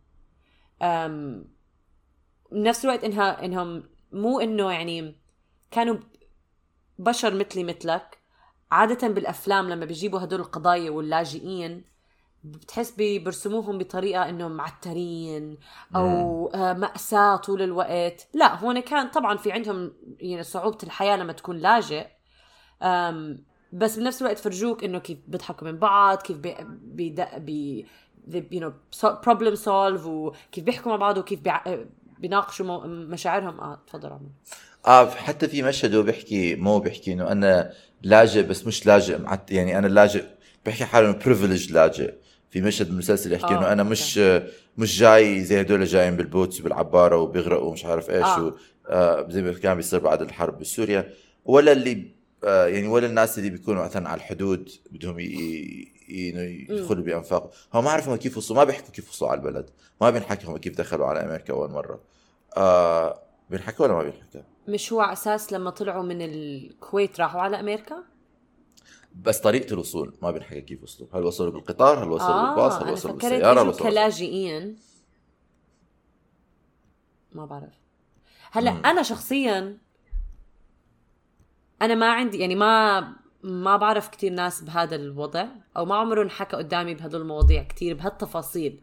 بنفس 2.52 2.84
الوقت 2.84 3.04
إنها 3.04 3.44
إنهم 3.44 3.82
مو 4.12 4.40
إنه 4.40 4.72
يعني 4.72 5.16
كانوا 5.70 5.96
بشر 6.98 7.34
مثلي 7.34 7.64
مثلك 7.64 8.18
عادة 8.70 9.08
بالأفلام 9.08 9.68
لما 9.68 9.84
بيجيبوا 9.84 10.20
هدول 10.20 10.40
القضايا 10.40 10.90
واللاجئين 10.90 11.84
بتحس 12.46 12.90
بي- 12.90 13.18
برسموهم 13.18 13.78
بطريقة 13.78 14.28
إنهم 14.28 14.52
معترين 14.52 15.58
أو 15.96 16.50
آه، 16.54 16.72
مأساة 16.72 17.36
طول 17.36 17.62
الوقت. 17.62 18.28
لا 18.34 18.54
هون 18.58 18.80
كان 18.80 19.08
طبعا 19.08 19.36
في 19.36 19.52
عندهم 19.52 19.92
يعني 20.20 20.42
صعوبة 20.42 20.78
الحياة 20.82 21.16
لما 21.16 21.32
تكون 21.32 21.56
لاجئ. 21.56 22.06
بس 23.72 23.98
بنفس 23.98 24.22
الوقت 24.22 24.38
فرجوك 24.38 24.84
إنه 24.84 24.98
كيف 24.98 25.18
بيضحكوا 25.28 25.68
من 25.70 25.78
بعض 25.78 26.22
كيف 26.22 26.36
بي 26.38 26.56
بي, 27.38 27.86
بي 28.26 28.60
you 28.60 28.62
know 28.62 28.72
problem 29.06 29.56
solve 29.64 30.06
وكيف 30.06 30.64
بيحكوا 30.64 30.90
مع 30.90 30.96
بعض 30.96 31.18
وكيف. 31.18 31.40
بيناقشوا 32.18 32.86
مشاعرهم. 32.86 33.60
آه 33.60 33.78
تفضل 33.86 34.08
عمر. 34.08 34.30
آه 34.86 35.10
حتى 35.10 35.48
في 35.48 35.62
مشهد 35.62 35.94
هو 35.94 36.02
بيحكي 36.02 36.54
مو 36.54 36.78
بيحكي 36.78 37.12
إنه 37.12 37.32
أنا 37.32 37.72
لاجئ 38.02 38.42
بس 38.42 38.66
مش 38.66 38.86
لاجئ 38.86 39.20
يعني 39.50 39.78
أنا 39.78 39.86
لاجئ 39.86 40.24
بيحكي 40.64 40.84
حاله 40.84 41.12
privileged 41.12 41.72
لاجئ. 41.72 42.14
في 42.50 42.60
مشهد 42.60 42.88
بالمسلسل 42.88 43.32
يحكي 43.32 43.54
آه، 43.54 43.58
انه 43.58 43.72
أنا 43.72 43.82
مش 43.82 44.18
مش 44.78 44.98
جاي 44.98 45.44
زي 45.44 45.60
هدول 45.60 45.84
جايين 45.84 46.16
بال 46.16 46.29
boats 46.29 46.60
وبالعباره 46.60 47.16
وبيغرقوا 47.16 47.68
ومش 47.68 47.84
عارف 47.84 48.10
إيش 48.10 48.24
آه. 48.24 48.44
و 48.44 48.52
آه 48.88 49.28
زي 49.28 49.42
ما 49.42 49.52
كان 49.52 49.76
بيصير 49.76 50.00
بعد 50.00 50.22
الحرب 50.22 50.58
بسوريا 50.58 51.12
ولا 51.44 51.72
اللي 51.72 52.10
آه 52.44 52.66
يعني 52.66 52.88
ولا 52.88 53.06
الناس 53.06 53.38
اللي 53.38 53.50
بيكونوا 53.50 53.84
مثلا 53.84 54.08
على 54.08 54.18
الحدود 54.18 54.70
بدهم 54.90 55.18
يدخلوا 56.08 57.04
بأنفاق 57.04 57.50
هم 57.74 57.84
ما 57.84 57.90
عرفوا 57.90 58.16
كيف 58.16 58.36
وصلوا 58.36 58.58
ما 58.58 58.64
بيحكوا 58.64 58.90
كيف 58.90 59.10
وصلوا 59.10 59.30
على 59.30 59.40
البلد 59.40 59.70
ما 60.00 60.10
بينحكي 60.10 60.46
هم 60.46 60.56
كيف 60.56 60.78
دخلوا 60.78 61.06
على 61.06 61.20
أمريكا 61.20 61.52
أول 61.52 61.70
مرة 61.70 62.00
آه 62.56 63.22
بينحكى 63.50 63.82
ولا 63.82 63.92
ما 63.92 64.02
بينحكى؟ 64.02 64.42
مش 64.68 64.92
هو 64.92 65.00
على 65.00 65.12
أساس 65.12 65.52
لما 65.52 65.70
طلعوا 65.70 66.02
من 66.02 66.22
الكويت 66.22 67.20
راحوا 67.20 67.40
على 67.40 67.60
أمريكا؟ 67.60 68.02
بس 69.22 69.40
طريقة 69.40 69.72
الوصول 69.72 70.14
ما 70.22 70.30
بينحكى 70.30 70.60
كيف 70.60 70.82
وصلوا. 70.82 71.08
هل 71.14 71.24
وصلوا 71.24 71.50
بالقطار؟ 71.50 72.04
هل 72.04 72.08
وصلوا 72.08 72.46
بالباص؟ 72.46 72.72
هل 72.72 72.92
وصلوا 72.92 73.14
بالسيارة؟ 73.14 73.62
هل 73.62 73.68
وصلوا 73.68 73.90
كلاجئين 73.90 74.78
ما 77.32 77.46
بعرف. 77.46 77.74
هلأ 78.50 78.72
مم. 78.72 78.86
أنا 78.86 79.02
شخصيا 79.02 79.78
أنا 81.82 81.94
ما 81.94 82.12
عندي 82.12 82.38
يعني 82.38 82.54
ما 82.54 83.00
ما 83.42 83.76
بعرف 83.76 84.08
كتير 84.08 84.32
ناس 84.32 84.62
بهذا 84.62 84.96
الوضع 84.96 85.46
أو 85.76 85.84
ما 85.84 85.94
عمره 85.94 86.22
انحكى 86.22 86.56
قدامي 86.56 86.94
بهدول 86.94 87.20
المواضيع 87.20 87.62
كتير 87.62 87.94
بهالتفاصيل. 87.94 88.80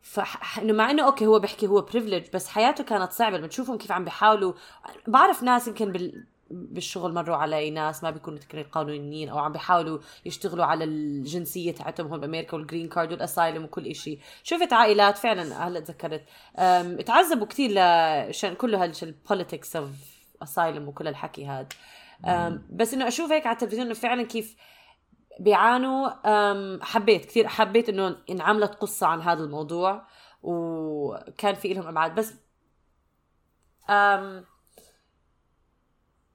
فح 0.00 0.58
إنه 0.58 0.72
مع 0.72 0.90
إنه 0.90 1.06
أوكي 1.06 1.26
هو 1.26 1.38
بيحكي 1.38 1.66
هو 1.66 1.80
privilege 1.80 2.26
بس 2.34 2.48
حياته 2.48 2.84
كانت 2.84 3.12
صعبة 3.12 3.36
لما 3.38 3.46
تشوفهم 3.46 3.78
كيف 3.78 3.92
عم 3.92 4.04
بيحاولوا. 4.04 4.52
بعرف 5.06 5.42
ناس 5.42 5.68
يمكن 5.68 5.92
بال 5.92 6.26
بالشغل 6.50 7.14
مروا 7.14 7.36
علي 7.36 7.70
ناس 7.70 8.04
ما 8.04 8.10
بيكونوا 8.10 8.38
تكرير 8.38 8.64
قانونيين 8.64 9.28
أو 9.28 9.38
عم 9.38 9.52
بيحاولوا 9.52 9.98
يشتغلوا 10.26 10.64
على 10.64 10.84
الجنسية 10.84 11.72
تاعتهم 11.72 12.06
هون 12.06 12.20
بأمريكا 12.20 12.56
وال 12.56 12.65
green 12.65 12.88
card 12.88 13.12
وال 13.12 13.25
asylum 13.25 13.64
وكل 13.64 13.86
إشي. 13.86 14.18
شفت 14.42 14.72
عائلات 14.72 15.18
فعلا 15.18 15.68
هلأ 15.68 15.80
تذكرت. 15.80 16.24
تعذبوا 17.06 17.46
كثير 17.46 17.70
لشان 17.70 18.54
كله 18.54 18.84
هال 18.84 19.02
politics 19.02 19.76
of 19.76 19.90
اسايلم 20.42 20.88
وكل 20.88 21.08
الحكي 21.08 21.46
هذا 21.46 21.68
بس 22.70 22.94
إنه 22.94 23.08
أشوف 23.08 23.32
هيك 23.32 23.46
على 23.46 23.54
التلفزيون 23.54 23.86
إنه 23.86 23.94
فعلا 23.94 24.22
كيف 24.22 24.56
بيعانوا. 25.40 26.08
حبيت 26.84 27.24
كثير 27.24 27.48
حبيت 27.48 27.88
إنه 27.88 28.16
انعملت 28.30 28.74
قصة 28.74 29.06
عن 29.06 29.20
هذا 29.20 29.44
الموضوع 29.44 30.06
وكان 30.42 31.54
في 31.54 31.74
لهم 31.74 31.86
أبعاد. 31.86 32.14
بس 32.14 32.34
أم، 33.90 34.44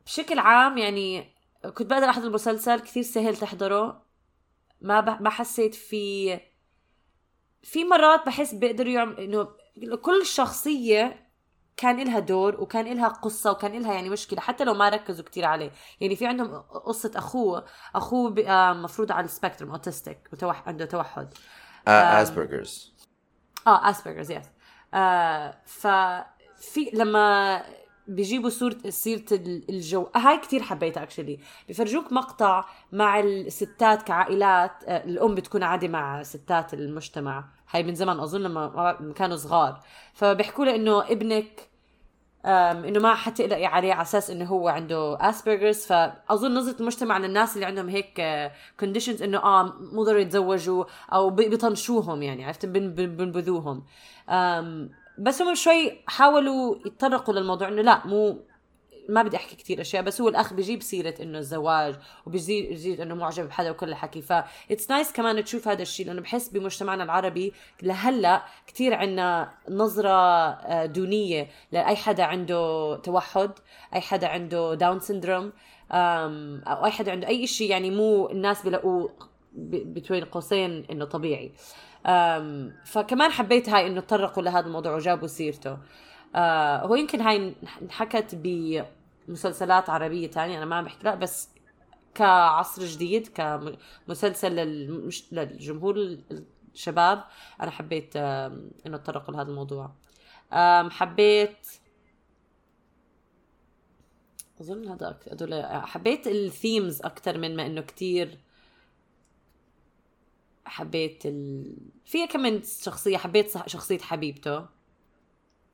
بشكل 0.06 0.40
عام 0.40 0.78
يعني 0.78 1.34
كنت 1.64 1.90
بقدر 1.90 2.10
أحضر 2.10 2.28
المسلسل 2.28 2.80
كثير 2.80 3.04
سهل 3.04 3.38
تحضره. 3.38 4.04
ما 4.82 5.00
ب... 5.00 5.22
ما 5.22 5.30
حسيت 5.30 5.76
في 5.76 6.40
في 7.64 7.84
مرات 7.84 8.26
بحس 8.26 8.54
بيقدروا 8.54 8.92
يعمل 8.92 9.20
إنه 9.20 9.48
كل 10.02 10.26
شخصية 10.26 11.30
كان 11.78 12.00
إلها 12.00 12.20
دور 12.20 12.62
وكان 12.62 12.88
إلها 12.88 13.08
قصة 13.08 13.52
وكان 13.52 13.76
إلها 13.76 13.94
يعني 13.94 14.10
مشكلة 14.10 14.40
حتى 14.40 14.64
لو 14.64 14.74
ما 14.74 14.90
ركزوا 14.90 15.26
كتير 15.26 15.46
عليه. 15.46 15.72
يعني 16.02 16.16
في 16.16 16.28
عندهم 16.28 16.62
قصة 16.62 17.12
أخوه 17.16 17.66
أخوه 17.96 18.46
آه، 18.48 18.74
مفروض 18.74 19.12
على 19.12 19.26
ال 19.26 19.31
spectrum 19.31 19.72
autistic 19.72 20.30
وتوح... 20.34 20.68
عنده 20.68 20.86
توحد. 20.86 21.34
اسبرجرز 22.22 22.94
آه 23.68 23.90
اسبرجرز 23.90 24.32
يس 24.32 24.46
آه 24.94 25.62
ففي 25.66 26.90
لما 26.94 27.64
بيجيبوا 28.08 28.50
صورة 28.50 28.78
سيرة 28.90 29.26
ال- 29.32 29.64
الجو. 29.70 30.08
هاي 30.16 30.38
كتير 30.38 30.62
حبيتها 30.62 31.04
actually 31.04 31.40
بفرجوك 31.70 32.14
مقطع 32.14 32.66
مع 32.92 33.20
الستات 33.20 34.02
كعائلات. 34.04 34.72
آه 34.88 35.04
الأم 35.06 35.36
بتكون 35.36 35.64
عادي 35.64 35.88
مع 35.88 36.24
ستات 36.24 36.74
المجتمع. 36.74 37.46
هاي 37.72 37.84
من 37.84 37.96
زمان 37.96 38.20
أظن 38.20 38.42
لما 38.42 39.14
كانوا 39.16 39.36
صغار. 39.38 39.80
فبيحكوا 40.14 40.66
له 40.66 40.76
إنه 40.76 41.02
ابنك 41.12 41.70
إنه 42.46 43.00
ما 43.00 43.16
حتقلقي 43.16 43.66
عليه 43.66 43.94
على 43.94 44.02
أساس 44.02 44.30
إنه 44.30 44.46
هو 44.46 44.68
عنده 44.68 45.18
Asperger's 45.30 45.86
فأظن 45.86 46.54
نظره 46.54 46.80
المجتمع 46.80 47.18
للناس 47.18 47.56
اللي 47.56 47.66
عندهم 47.66 47.90
هيك 47.90 48.22
conditions 48.80 49.24
إنه 49.24 49.38
آه 49.38 49.64
مو 49.94 50.04
ضروري 50.04 50.22
يتزوجوا 50.22 50.86
أو 51.14 51.30
بي- 51.30 51.50
بيطنشوهم 51.50 52.24
يعني 52.24 52.46
عرفت؟ 52.46 52.66
بن- 52.66 52.90
بن- 52.94 53.16
بنبذوهم. 53.16 53.84
بس 55.18 55.42
هم 55.42 55.56
شوي 55.56 56.02
حاولوا 56.08 56.76
يتطرقوا 56.86 57.34
للموضوع 57.34 57.68
إنه 57.68 57.82
لا 57.82 58.08
مو 58.08 58.40
ما 59.10 59.24
بدي 59.24 59.38
أحكي 59.38 59.56
كثير 59.56 59.82
أشياء 59.82 60.04
بس 60.04 60.22
هو 60.22 60.30
الأخ 60.30 60.54
بيجيب 60.54 60.82
سيرة 60.82 61.14
إنه 61.22 61.38
الزواج 61.40 61.96
بيجيب 62.28 63.02
إنه 63.02 63.16
معجب 63.16 63.48
بحدا 63.48 63.72
وكل 63.72 63.90
الحكي. 63.90 64.22
ف 64.22 64.34
it's 64.72 64.92
nice 64.92 65.12
كمان 65.12 65.44
تشوف 65.44 65.68
هذا 65.68 65.82
الشيء 65.82 66.06
لأنه 66.06 66.22
بحس 66.22 66.50
بمجتمعنا 66.50 67.04
العربي 67.04 67.54
لهلأ 67.82 68.44
كثير 68.68 68.94
عنا 68.94 69.54
نظرة 69.70 70.10
آه، 70.10 70.86
دونية 70.86 71.50
لأي 71.72 71.96
حدا 71.96 72.24
عنده 72.24 72.96
توحد 72.96 73.52
أي 73.94 74.02
حدا 74.02 74.28
عنده 74.28 74.74
Down 74.76 75.00
syndrome 75.00 75.54
أو 75.92 76.86
أي 76.86 76.92
حدا 76.92 77.12
عنده 77.12 77.28
أي 77.28 77.48
شيء 77.48 77.70
يعني 77.70 77.92
مو 77.92 78.30
الناس 78.30 78.64
بلاقوه 78.66 79.12
بين 79.54 80.26
قوسين 80.26 80.86
إنه 80.92 81.06
طبيعي. 81.06 81.52
فكمان 82.86 83.32
حبيت 83.32 83.70
هاي 83.70 83.88
إنه 83.88 84.02
تطرقوا 84.02 84.44
لهذا 84.44 84.66
الموضوع 84.66 84.96
وجابوا 84.96 85.28
سيرته 85.28 85.78
آه 86.36 86.78
هو 86.86 86.96
يمكن 86.96 87.22
هاي 87.22 87.56
انحكت 87.82 88.36
بمسلسلات 89.28 89.90
عربية 89.90 90.28
تانية 90.28 90.58
أنا 90.58 90.66
ما 90.66 90.76
عم 90.76 90.86
بحكي 90.86 91.04
لا 91.04 91.16
بس 91.16 91.50
كعصر 92.16 92.86
جديد 92.86 93.28
كمسلسل. 93.28 94.56
للجمهور 95.32 96.18
الشباب 96.74 97.24
أنا 97.62 97.72
حبيت 97.72 98.16
إنه 98.16 98.98
تطرقوا 98.98 99.34
لهذا 99.34 99.50
الموضوع 99.50 99.92
حبيت 100.90 101.68
أظن 104.62 104.88
هذا 104.88 105.20
هدول 105.32 105.64
حبيت 105.66 106.28
الثيمز 106.28 107.02
أكثر 107.02 107.38
من 107.38 107.56
ما 107.56 107.66
إنه 107.66 107.82
كتير 107.82 108.40
حبيت 110.66 111.26
ال... 111.26 111.76
في 112.06 112.28
كمان 112.28 112.62
شخصية 112.82 113.18
حبيت 113.18 113.50
صح- 113.50 113.68
شخصية 113.68 113.98
حبيبته. 113.98 114.66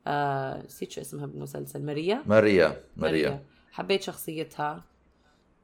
آه، 0.08 0.63
نسيت 0.65 0.91
شو 0.91 1.01
اسمها 1.01 1.25
بالمسلسل 1.25 1.86
ماريا؟ 1.86 2.24
ماريا 2.25 2.84
ماريا. 2.98 3.43
حبيت 3.72 4.03
شخصيتها. 4.03 4.84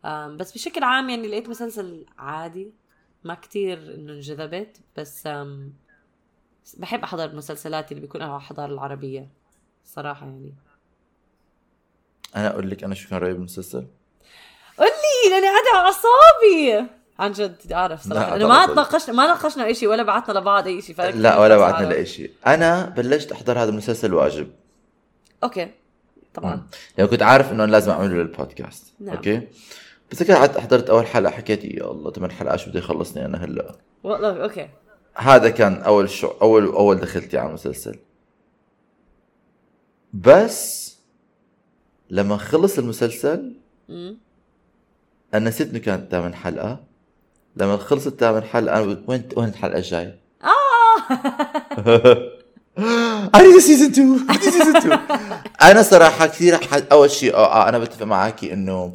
آم، 0.05 0.37
بس 0.37 0.53
بشكل 0.53 0.83
عام 0.83 1.09
يعني 1.09 1.27
لقيت 1.27 1.49
مسلسل 1.49 2.05
عادي 2.17 2.71
ما 3.23 3.33
كتير 3.35 3.95
إنه 3.95 4.13
انجذبت 4.13 4.77
بس 4.97 5.27
آم، 5.27 5.73
بحب 6.77 7.03
أحضر 7.03 7.25
المسلسلات 7.25 7.91
اللي 7.91 8.01
بيكون 8.01 8.21
لها 8.21 8.39
حضارة 8.39 8.73
العربية 8.73 9.29
صراحة 9.85 10.25
يعني. 10.25 10.53
أنا 12.35 12.49
أقول 12.49 12.69
لك 12.69 12.83
أنا 12.83 12.95
شو 12.95 13.09
كان 13.09 13.19
رأيي 13.19 13.33
بالمسلسل؟ 13.33 13.87
قولي 14.77 15.29
لاني 15.29 15.45
قاعدة 15.47 15.69
على 15.73 15.85
أعصابي. 15.87 16.89
عن 17.19 17.31
جد 17.31 17.55
بدي 17.65 17.75
أعرف 17.75 18.05
إنه 18.05 18.47
ما. 18.47 18.65
تناقشنا 18.65 19.15
ما 19.15 19.27
ناقشنا 19.27 19.65
اي 19.65 19.73
شيء 19.73 19.89
ولا 19.89 20.03
بعتنا 20.03 20.39
لبعض 20.39 20.67
اي 20.67 20.81
شيء 20.81 21.01
لا 21.01 21.39
ولا 21.39 21.61
أعرف. 21.61 21.81
لاي 21.81 22.05
شيء 22.05 22.31
أنا 22.47 22.85
بلشت 22.85 23.31
أحضر 23.31 23.59
هذا 23.59 23.69
المسلسل 23.69 24.13
واجب 24.13 24.47
أوكي 25.43 25.71
طبعا. 26.33 26.67
يعني 26.97 27.09
كنت 27.09 27.21
عارف 27.21 27.51
إنه 27.51 27.65
لازم 27.65 27.91
اعمله 27.91 28.13
للبودكاست 28.13 28.93
نعم. 28.99 29.15
أوكي؟ 29.15 29.47
بس 30.11 30.31
قعدت 30.31 30.57
حضرت 30.57 30.89
أول 30.89 31.07
حلقة 31.07 31.31
حكيت 31.31 31.65
يا 31.65 31.91
الله 31.91 32.11
ثمان 32.11 32.31
حلقات 32.31 32.59
شو 32.59 32.69
بده 32.69 32.79
يخلصني 32.79 33.25
أنا 33.25 33.43
هلا؟ 33.45 33.75
والله 34.03 34.43
أوكي. 34.43 34.69
هذا 35.15 35.49
كان 35.49 35.81
أول 35.81 36.09
شو 36.09 36.27
أول 36.27 36.65
أول 36.65 36.99
دخلتي 36.99 37.37
على 37.37 37.49
المسلسل. 37.49 37.99
بس 40.13 40.85
لما 42.09 42.37
خلص 42.37 42.77
المسلسل 42.77 43.55
أمم. 43.89 44.17
أنا 45.33 45.49
نسيت 45.49 45.69
إنه 45.69 45.79
كانت 45.79 46.11
ثامن 46.11 46.35
حلقة. 46.35 46.83
لما 47.57 47.77
خلصت 47.77 48.19
ثامن 48.19 48.43
حلقه 48.43 48.81
وين 49.07 49.23
وين 49.37 49.49
الحلقة 49.49 49.77
الجاية؟ 49.77 50.19
Need 53.45 53.57
a 53.57 53.61
season 53.61 53.91
2 53.91 54.25
I 54.29 54.33
need 54.33 54.47
a 54.47 54.51
season 54.51 54.75
2 54.77 54.99
أنا 55.61 55.81
صراحة 55.81 56.27
كثير 56.27 56.59
أول 56.91 57.11
شيء 57.11 57.33
آه 57.35 57.45
آه، 57.65 57.69
أنا 57.69 57.79
بتفق 57.79 58.03
معك 58.05 58.43
إنه 58.43 58.93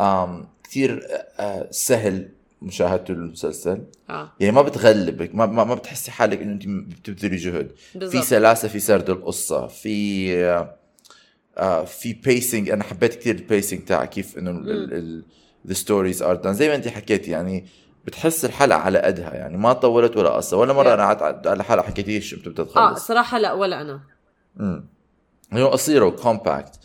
آم 0.00 0.46
كثير 0.64 1.06
آه 1.38 1.68
سهل 1.70 2.28
مشاهدته 2.62 3.14
للمسلسل 3.14 3.82
آه. 4.10 4.32
يعني 4.40 4.52
ما 4.52 4.62
بتغلبك 4.62 5.34
ما 5.34 5.46
ما, 5.46 5.64
ما 5.64 5.74
بتحسي 5.74 6.10
حالك 6.10 6.40
إنه 6.42 6.52
أنت 6.52 6.66
بتبذلي 6.66 7.36
جهد. 7.36 7.70
في 7.92 7.98
بالضبط. 7.98 8.24
سلاسة 8.24 8.68
في 8.68 8.80
سرد 8.80 9.10
القصة 9.10 9.66
في 9.66 10.34
آه، 10.36 10.74
آه 11.58 11.84
في 11.84 12.12
pacing 12.12 12.70
أنا 12.70 12.84
حبيت 12.84 13.14
كثير 13.14 13.34
ال 13.34 13.41
pacing 13.41 13.84
تاع 13.84 14.04
كيف 14.04 14.38
إنه 14.38 14.50
the 15.66 15.74
story 15.74 16.08
is 16.08 16.22
done 16.22 16.54
زي 16.54 16.68
ما 16.68 16.74
انت 16.74 16.88
حكيتي 16.88 17.30
يعني 17.30 17.66
بتحس 18.06 18.44
الحلقة 18.44 18.78
على 18.78 18.98
قدها 18.98 19.34
يعني 19.34 19.56
ما 19.56 19.72
طولت 19.72 20.16
ولا 20.16 20.28
قصة 20.30 20.56
ولا 20.56 20.72
مرة. 20.72 20.94
أنا 20.94 21.02
قعدت 21.14 21.46
على 21.46 21.64
حلقه 21.64 21.82
حكيتيش 21.86 22.34
إمتى 22.34 22.50
بدها 22.50 22.64
آه 22.64 22.68
تخلص. 22.68 23.06
صراحة 23.06 23.38
لا 23.38 23.52
ولا 23.52 23.80
أنا. 23.80 24.00
امم 24.60 24.84
هي 25.52 25.62
قصيره 25.62 26.04
و 26.04 26.12
compact. 26.12 26.78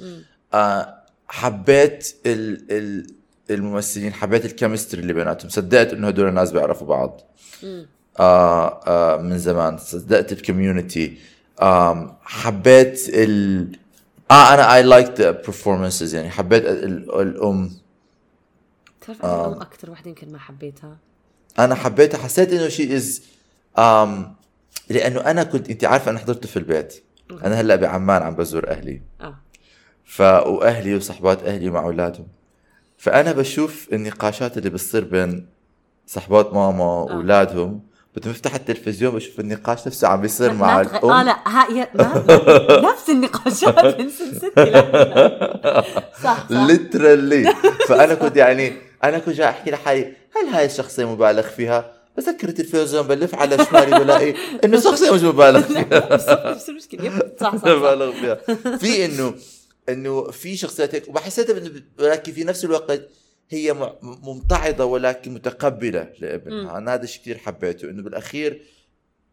آه 0.54 0.94
حبيت 1.28 2.16
ال 2.26 2.72
ال 2.72 3.08
الممثلين 3.50 4.14
حبيت 4.14 4.46
ال 4.46 4.51
chemistry 4.51 5.02
اللي 5.02 5.14
بيناتهم. 5.14 5.50
صدقت 5.50 5.94
إنه 5.94 6.08
هدول 6.08 6.28
الناس 6.28 6.52
بيعرفوا 6.52 6.88
بعض. 6.88 7.22
آه 8.20 8.82
آه 8.88 9.18
من 9.18 9.38
زمان. 9.38 9.78
صدقت 9.78 10.32
ال 10.32 10.40
community 10.40 11.18
آم، 11.62 12.14
حبيت 12.22 13.10
ال 13.10 13.68
آه 14.32 14.54
أنا 14.54 14.76
I 14.76 14.84
like 14.84 15.22
the 15.22 15.42
performances 15.42 16.14
يعني 16.14 16.30
حبيت 16.30 16.66
ال- 16.66 17.22
الأم. 17.22 17.72
بتعرف 19.08 19.26
أنا 19.26 19.48
الام 19.48 19.62
أكثر 19.62 19.92
وحده 19.92 20.10
يمكن 20.10 20.32
ما 20.32 20.40
حبيتها؟ 20.40 20.98
أنا 21.60 21.76
حبيتها 21.76 22.18
حسيت 22.18 22.54
إنه 22.54 22.68
شيء 22.68 22.96
is 22.96 23.22
um, 23.78 23.82
لأنه 24.90 25.20
أنا 25.20 25.44
كنت 25.44 25.70
أنت 25.70 25.86
عارفة 25.86 26.12
أنا 26.12 26.20
حضرته 26.20 26.48
في 26.48 26.58
البيت. 26.58 27.04
أنا 27.32 27.62
هلأ 27.62 27.76
بعمان 27.76 28.22
عم 28.22 28.36
بزور 28.36 28.70
أهلي. 28.70 29.02
آه. 29.22 29.36
ف 30.06 30.22
وأهلي 30.22 30.96
وصحبات 30.96 31.44
أهلي 31.44 31.70
مع 31.70 31.84
أولادهم. 31.84 32.28
فأنا 32.98 33.32
بشوف 33.32 33.88
النقاشات 33.94 34.58
اللي 34.58 34.70
بتصير 34.70 35.04
بين 35.04 35.48
صحبات 36.08 36.54
ماما 36.54 36.84
وأولادهم. 36.84 37.82
بدهم 38.16 38.32
يفتح 38.32 38.56
التلفزيون 38.56 39.16
بشوف 39.16 39.40
النقاش 39.40 39.88
نفسه 39.88 40.08
عم 40.08 40.22
بيصير 40.22 40.54
مع 40.54 40.84
تغ... 40.84 40.98
الأم. 40.98 41.12
آه 41.12 41.24
لا 41.24 41.38
ها 41.48 41.72
يا... 41.72 41.88
ما... 41.96 42.26
نفس 42.92 43.10
النقاشات 43.10 44.00
من 44.00 44.10
لا. 44.58 45.84
صح 46.24 46.48
صح. 46.50 46.68
فأنا 47.88 48.14
كنت 48.14 48.38
يعني 48.38 48.87
أنا 49.04 49.20
كنت 49.20 49.36
جاي 49.36 49.50
أحكي 49.50 49.72
لحالي 49.72 50.14
هل 50.36 50.46
هاي 50.54 50.66
الشخصية 50.66 51.06
مبالغ 51.12 51.42
فيها؟ 51.42 51.94
بسكر 52.18 52.50
التلفزيون 52.50 53.08
بلف 53.08 53.36
على 53.36 53.66
شمالي 53.66 54.00
بلاقي 54.00 54.34
إنه 54.66 54.80
شخصية 54.80 55.12
مش 55.12 55.22
مبالغ 55.22 55.62
فيها 55.74 56.10
نفس 56.52 56.70
المشكلة 56.70 57.20
صح 57.42 57.56
صح. 57.56 57.66
مبالغ 57.68 58.12
فيها 58.12 58.36
في 58.78 59.06
إنه 59.06 59.36
إنه 59.90 60.32
في 60.32 60.58
شخصيات 60.58 60.96
هيك 60.96 61.08
وبحسيتها 61.10 61.60
إنه- 61.60 62.02
ولكن 62.02 62.32
في 62.32 62.44
نفس 62.44 62.66
الوقت 62.66 63.02
هي 63.50 63.94
ممتعضة 64.02 64.86
ولكن 64.86 65.34
متقبلة 65.34 66.10
لابنها 66.20 66.78
أنا 66.78 66.94
هذا 66.94 67.04
الشيء 67.04 67.22
كثير 67.22 67.38
حبيته 67.38 67.90
إنه 67.90 68.04
بالأخير 68.04 68.62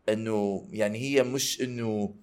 إنه 0.09 0.65
يعني 0.73 0.99
هي 0.99 1.23
مش 1.23 1.61
إنه 1.63 2.15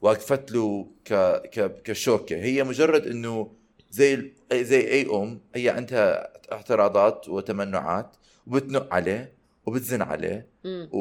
واقفت 0.00 0.52
له 0.52 0.86
ك 1.04 1.14
ك 1.54 1.82
كشوكة 1.84 2.36
هي 2.36 2.64
مجرد 2.64 3.06
إنه 3.06 3.52
زي 3.90 4.32
زي 4.52 4.80
أي 4.90 5.06
أم 5.12 5.40
هي 5.54 5.68
عندها 5.68 6.37
اعتراضات 6.52 7.28
وتمنعات 7.28 8.16
وبتنق 8.46 8.94
عليه 8.94 9.32
وبتزن 9.66 10.02
عليه 10.02 10.46
مم. 10.64 10.88
و... 10.92 10.98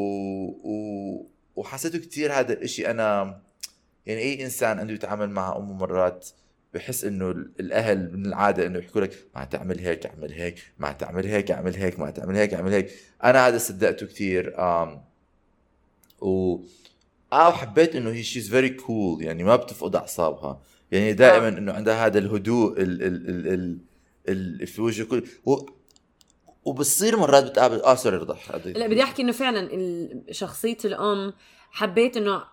و... 0.63 1.25
وحسيته 1.55 1.99
كثير 1.99 2.33
هذا 2.33 2.53
الإشي 2.53 2.91
أنا 2.91 3.39
يعني 4.05 4.21
أي 4.21 4.43
إنسان 4.43 4.79
عنده 4.79 4.93
يتعامل 4.93 5.29
مع 5.29 5.57
أمه 5.57 5.73
مرات 5.73 6.27
بحس 6.73 7.03
إنه 7.05 7.31
ال- 7.31 7.51
الأهل 7.59 8.17
من 8.17 8.25
العادة 8.25 8.65
إنه 8.67 8.79
يحكوا 8.79 9.01
لك 9.01 9.25
ما 9.35 9.43
تعمل 9.45 9.79
هيك 9.79 10.05
اعمل 10.05 10.31
هيك 10.33 10.59
ما 10.79 10.91
تعمل 10.91 11.25
هيك 11.25 11.51
اعمل 11.51 11.75
هيك 11.75 11.99
ما 11.99 12.09
تعمل 12.11 12.35
هيك 12.35 12.53
اعمل 12.53 12.71
هيك 12.73 12.91
أنا 13.23 13.47
هذا 13.47 13.57
صدقته 13.57 14.05
كثير 14.05 14.55
آم 14.59 15.01
و 16.21 16.57
آه 17.33 17.51
حبيت 17.51 17.95
إنه 17.95 18.09
هي 18.09 18.23
she's 18.23 18.49
very 18.49 18.69
cool 18.69 19.23
يعني 19.23 19.43
ما 19.43 19.55
بتفقد 19.55 19.95
أعصابها 19.95 20.61
يعني 20.91 21.13
دائما 21.13 21.47
آه. 21.47 21.49
إنه 21.57 21.73
عندها 21.73 22.05
هذا 22.05 22.19
الهدوء 22.19 22.81
ال 22.81 23.03
ال 23.03 23.03
ال 23.03 23.29
ال 23.29 23.53
ال 23.53 23.77
في 24.65 24.81
وجه 24.81 25.03
كل 25.03 25.23
و 25.45 25.55
وبتصير 26.65 27.17
مرات 27.17 27.43
بتقابل 27.43 27.81
آه 27.81 27.95
sorry 27.95 28.17
رضا 28.17 28.37
لا 28.65 28.87
بدي 28.87 29.03
أحكي 29.03 29.21
إنه 29.21 29.31
فعلا 29.31 29.69
شخصية 30.31 30.77
الأم 30.85 31.33
حبيت 31.71 32.17
إنه 32.17 32.43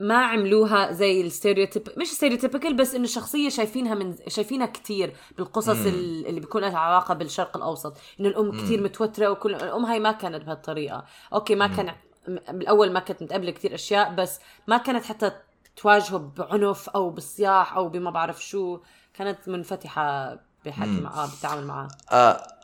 ما 0.00 0.14
عملوها 0.24 0.92
زي 0.92 1.20
ال 1.20 1.26
stereotype 1.26 1.88
مش 1.96 2.06
stereotypical 2.06 2.74
بس 2.76 2.94
إنه 2.94 3.06
شخصية 3.06 3.48
شايفينها 3.48 3.94
من 3.94 4.14
شايفينها 4.28 4.66
كتير 4.66 5.12
بالقصص 5.38 5.68
مم. 5.76 5.86
ال- 5.86 6.26
اللي 6.26 6.40
بيكون 6.40 6.60
لها 6.62 6.78
علاقة 6.78 7.14
بالشرق 7.14 7.56
الأوسط. 7.56 7.96
إنه 8.20 8.28
الأم 8.28 8.64
كتير 8.64 8.82
متوترة 8.82 9.28
وكل 9.30 9.54
الأم 9.54 9.84
هاي 9.84 10.00
ما 10.00 10.12
كانت 10.12 10.44
بهالطريقة. 10.44 11.04
أوكي 11.32 11.54
ما 11.54 11.66
كان 11.66 11.94
م- 12.28 12.52
بالأول 12.58 12.92
ما 12.92 13.00
كانت 13.00 13.22
متقبله 13.22 13.50
كتير 13.50 13.74
أشياء 13.74 14.14
بس 14.14 14.40
ما 14.68 14.76
كانت 14.76 15.04
حتى 15.04 15.32
تواجهه 15.76 16.18
بعنف 16.18 16.88
أو 16.88 17.10
بالصياح 17.10 17.76
أو 17.76 17.88
بما 17.88 18.10
بعرف 18.10 18.44
شو. 18.44 18.80
كانت 19.14 19.48
منفتحة 19.48 20.38
بحكي. 20.66 20.90
معاه 20.90 21.26
بالتعامل 21.26 21.66
معاه 21.66 21.88
آه 22.10 22.14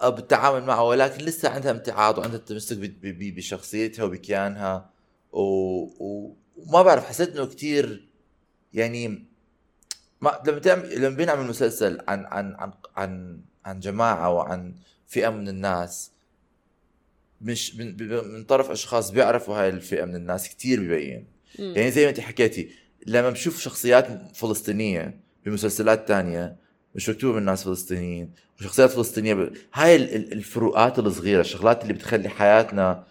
آه، 0.02 0.08
بالتعامل 0.08 0.64
معه 0.64 0.82
ولكن 0.82 1.24
لسه 1.24 1.48
عندها 1.48 1.70
امتعاض 1.70 2.18
وعندها 2.18 2.38
تمسك 2.38 2.76
بشخصيتها 3.02 4.04
وبكيانها 4.04 4.90
و... 5.32 5.40
و... 5.40 6.36
وما 6.56 6.82
بعرف 6.82 7.06
حسيت 7.06 7.36
إنه 7.36 7.46
كتير 7.46 8.08
يعني 8.72 9.24
ما 10.20 10.42
لما 10.46 10.58
تعمل 10.58 11.02
لما 11.02 11.16
بينعمل 11.16 11.46
مسلسل 11.46 11.98
عن 12.08 12.24
عن 12.24 12.54
عن 12.54 12.72
عن 12.96 13.40
عن 13.64 13.80
جماعة 13.80 14.30
وعن 14.34 14.74
فئة 15.06 15.28
من 15.28 15.48
الناس 15.48 16.12
مش 17.40 17.76
من, 17.76 17.96
من 18.32 18.44
طرف 18.44 18.70
أشخاص 18.70 19.10
بيعرفوا 19.10 19.54
هاي 19.54 19.68
الفئة 19.68 20.04
من 20.04 20.14
الناس 20.16 20.48
كتير 20.48 20.80
ببين. 20.80 21.26
يعني 21.58 21.90
زي 21.90 22.04
ما 22.04 22.10
أنت 22.10 22.20
حكيتي 22.20 22.70
لما 23.06 23.30
بشوف 23.30 23.60
شخصيات 23.60 24.36
فلسطينية 24.36 25.20
بمسلسلات 25.44 26.08
تانية 26.08 26.56
مش 26.94 27.08
مكتوبه 27.08 27.38
من 27.38 27.44
ناس 27.44 27.64
فلسطينيين. 27.64 28.30
وشخصيات 28.60 28.90
فلسطينية 28.90 29.34
ب... 29.34 29.52
هاي 29.74 29.96
ال- 29.96 30.14
ال- 30.16 30.32
الفروقات 30.32 30.98
الصغيرة 30.98 31.40
الشغلات 31.40 31.82
اللي 31.82 31.92
بتخلي 31.92 32.28
حياتنا 32.28 33.04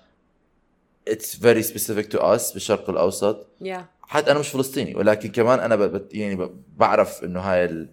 it's 1.10 1.36
very 1.42 1.64
specific 1.64 2.06
to 2.16 2.20
us 2.20 2.54
بالشرق 2.54 2.90
الأوسط. 2.90 3.48
يا 3.62 3.86
حتى 4.02 4.32
أنا 4.32 4.40
مش 4.40 4.48
فلسطيني 4.50 4.96
ولكن 4.96 5.30
كمان 5.30 5.60
أنا 5.60 5.76
ب... 5.76 5.82
بت- 5.82 6.14
يعني 6.16 6.36
ب... 6.36 6.52
بعرف 6.78 7.24
إنه 7.24 7.40
هاي 7.40 7.66
ال... 7.66 7.90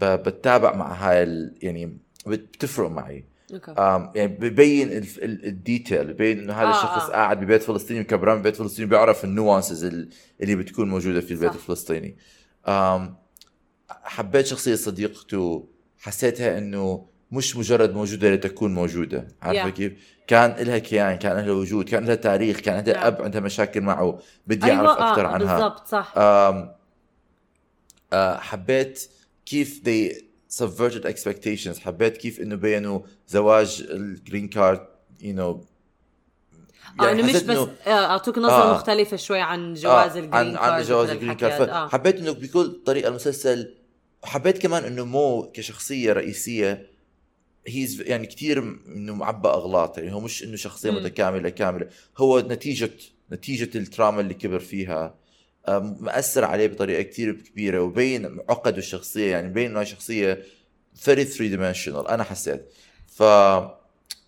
ب... 0.00 0.04
بتابع 0.04 0.74
مع 0.76 0.92
هاي 0.94 1.22
ال... 1.22 1.54
يعني 1.62 1.98
بت- 2.26 2.40
بتفرق 2.56 2.88
معي. 2.90 3.24
آم 3.78 4.12
يعني 4.14 4.36
ببين 4.36 4.88
ال- 4.92 5.24
ال- 5.24 5.44
ال 5.46 5.55
detail 5.55 6.12
ببين 6.12 6.38
إنه 6.38 6.52
هذا 6.52 6.66
آه، 6.68 6.70
الشخص 6.70 7.08
آه. 7.10 7.12
قاعد 7.12 7.40
ببيت 7.40 7.62
فلسطيني 7.62 8.00
وكبران 8.00 8.38
ببيت 8.38 8.56
فلسطيني 8.56 8.88
بيعرف 8.88 9.24
ال 9.24 9.31
nuances 9.31 9.84
ال- 9.84 10.08
اللي 10.40 10.56
بتكون 10.56 10.88
موجودة 10.88 11.20
في 11.20 11.30
البيت 11.30 11.48
صح. 11.50 11.54
الفلسطيني. 11.54 12.16
آم 12.68 13.16
حبيت 14.02 14.46
شخصية 14.46 14.74
صديقته 14.74 15.68
حسيتها 15.98 16.58
إنه 16.58 17.06
مش 17.30 17.56
مجرد 17.56 17.94
موجودة 17.94 18.34
لتكون 18.34 18.74
موجودة 18.74 19.28
عارفة 19.42 19.70
Yeah. 19.70 19.74
كيف 19.74 19.92
كان 20.26 20.64
لها 20.66 20.78
كيان 20.78 21.16
كان 21.16 21.36
لها 21.36 21.52
وجود 21.52 21.88
كان 21.88 22.04
لها 22.04 22.14
تاريخ 22.14 22.60
كان 22.60 22.76
عندها 22.76 22.94
نعم. 22.94 23.06
أب 23.06 23.22
عندها 23.22 23.40
مشاكل 23.40 23.80
معه 23.80 24.18
بدي 24.46 24.66
أيوه 24.66 24.88
أعرف 24.88 24.98
أكثر 24.98 25.26
آه 25.26 25.28
عنها 25.28 25.54
بالضبط 25.54 25.86
صح 25.86 26.14
آم 26.16 26.72
آه 28.12 28.36
حبيت 28.36 29.08
كيف 29.46 29.80
they 29.84 30.14
subverted 30.60 31.04
expectations 31.04 31.78
حبيت 31.78 32.16
كيف 32.16 32.40
إنه 32.40 32.56
بينوا 32.56 33.00
زواج 33.28 33.86
ال 33.90 34.00
green 34.00 34.48
card 34.48 34.86
you 35.20 35.36
know 35.36 35.56
آه 37.00 37.12
إنه 37.12 37.22
مش 37.22 37.42
بس 37.42 37.56
آه، 37.86 37.90
أعطوك 37.90 38.38
نظرة 38.38 38.52
آه. 38.52 38.70
آه. 38.70 38.74
مختلفة 38.74 39.16
شوي 39.16 39.40
عن 39.40 39.74
جواز 39.74 40.16
آه، 40.16 40.20
ال 40.20 40.22
green 40.22 40.34
عن 40.34 40.56
عن 40.56 40.70
card 40.70 40.84
جواز 40.84 41.10
ال 41.10 41.14
green 41.14 41.32
card 41.32 41.52
هذا. 41.52 41.72
آه 41.72 41.88
فحبيت 41.88 42.16
إنه 42.16 42.32
بكل 42.32 42.82
طريقة 42.86 43.08
المسلسل 43.08 43.74
وحبيت 44.24 44.58
كمان 44.58 44.84
إنه 44.84 45.04
مو 45.04 45.50
كشخصية 45.54 46.12
رئيسية 46.12 46.86
he's 47.66 48.00
يعني 48.00 48.26
كثير 48.26 48.58
إنه 48.88 49.14
معبى 49.14 49.48
أغلاط 49.48 49.98
يعني 49.98 50.12
هو 50.14 50.20
مش 50.20 50.44
إنه 50.44 50.56
شخصية 50.56 50.90
مم. 50.90 50.96
متكاملة 50.96 51.48
كاملة 51.48 51.88
هو 52.18 52.40
نتيجة 52.40 52.90
نتيجة 53.32 53.78
ال 53.78 53.84
trauma 53.84 54.20
اللي 54.20 54.34
كبر 54.34 54.58
فيها 54.58 55.14
مأثر 56.00 56.44
عليه 56.44 56.66
بطريقة 56.66 57.02
كثير 57.02 57.32
كبيرة 57.32 57.80
وبين 57.80 58.38
عقده 58.48 58.78
الشخصية 58.78 59.30
يعني 59.30 59.48
بين 59.48 59.70
إنه 59.70 59.84
شخصية 59.84 60.42
very 61.04 61.24
three 61.36 61.50
dimensional 61.54 62.10
أنا 62.10 62.22
حسيت 62.22 62.68
ف 63.06 63.22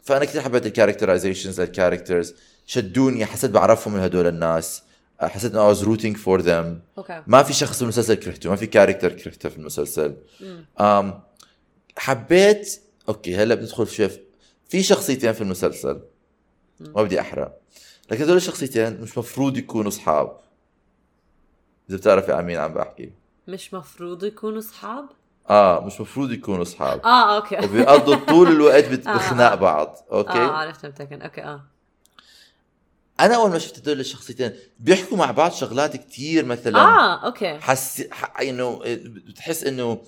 فأنا 0.04 0.24
كثير 0.24 0.42
حبيت 0.42 0.66
ال 0.66 0.72
characterizations 0.72 1.61
لل 1.61 1.73
characters 1.73 2.35
شدوني 2.66 3.26
حسيت 3.26 3.50
بعرفهم 3.50 3.94
من 3.94 4.00
هدول 4.00 4.26
الناس 4.26 4.82
حسيت 5.20 5.52
إنه 5.55 5.74
I 5.74 5.76
was 5.76 5.81
rooting 5.81 6.16
for 6.16 6.42
them. 6.46 6.81
أوكي 6.98 7.22
ما 7.26 7.42
في 7.42 7.52
شخص 7.52 7.76
في 7.76 7.83
المسلسل 7.83 8.14
كرهته 8.14 8.50
ما 8.50 8.57
في 8.57 8.66
character 8.66 9.12
كرهته 9.12 9.48
في 9.48 9.57
المسلسل. 9.57 10.16
أم 10.81 11.20
حبيت 11.98 12.81
أوكي 13.09 13.37
هلا 13.37 13.55
بندخل 13.55 13.88
شيء 13.88 14.11
في 14.68 14.83
شخصيتين 14.83 15.33
في 15.33 15.40
المسلسل. 15.40 16.00
ما 16.81 17.02
بدي 17.02 17.20
أحرق. 17.20 17.61
لكن 18.11 18.22
هذول 18.24 18.37
الشخصيتين 18.37 19.00
مش 19.00 19.18
مفروض 19.18 19.57
يكونوا 19.57 19.88
اصحاب 19.88 20.37
إذا 21.90 21.96
بتعرفي 21.98 22.33
عن 22.33 22.44
مين 22.44 22.57
عم 22.59 22.74
بحكي. 22.74 23.12
مش 23.48 23.74
مفروض 23.74 24.24
يكونوا 24.24 24.59
اصحاب 24.59 25.05
آه 25.50 25.85
مش 25.87 26.00
مفروض 26.00 26.33
يكونوا 26.33 26.62
اصحاب 26.62 27.00
آه 27.05 27.37
أوكي. 27.37 27.64
وبيقضوا 27.64 28.14
طول 28.14 28.48
الوقت 28.48 28.85
بت- 28.85 29.07
آه، 29.09 29.14
بخناق 29.16 29.52
آه. 29.52 29.55
بعض. 29.55 29.96
أوكي؟ 30.12 30.31
آه 30.38 30.50
عرفت. 30.50 30.85
أوكي 31.00 31.42
آه. 31.42 31.64
أنا 33.20 33.35
أول 33.37 33.50
ما 33.50 33.59
شفت 33.59 33.79
هدول 33.79 34.00
الشخصيتين 34.00 34.52
بيحكوا 34.81 35.16
مع 35.16 35.31
بعض 35.31 35.52
شغلات 35.52 35.96
كتير 35.96 36.44
مثلا 36.44 36.79
آه 36.79 37.26
أوكي 37.26 37.59
حس 37.59 38.02
ح- 38.11 38.40
إنه 38.40 38.81
بتحس 39.29 39.64
إنه 39.64 39.98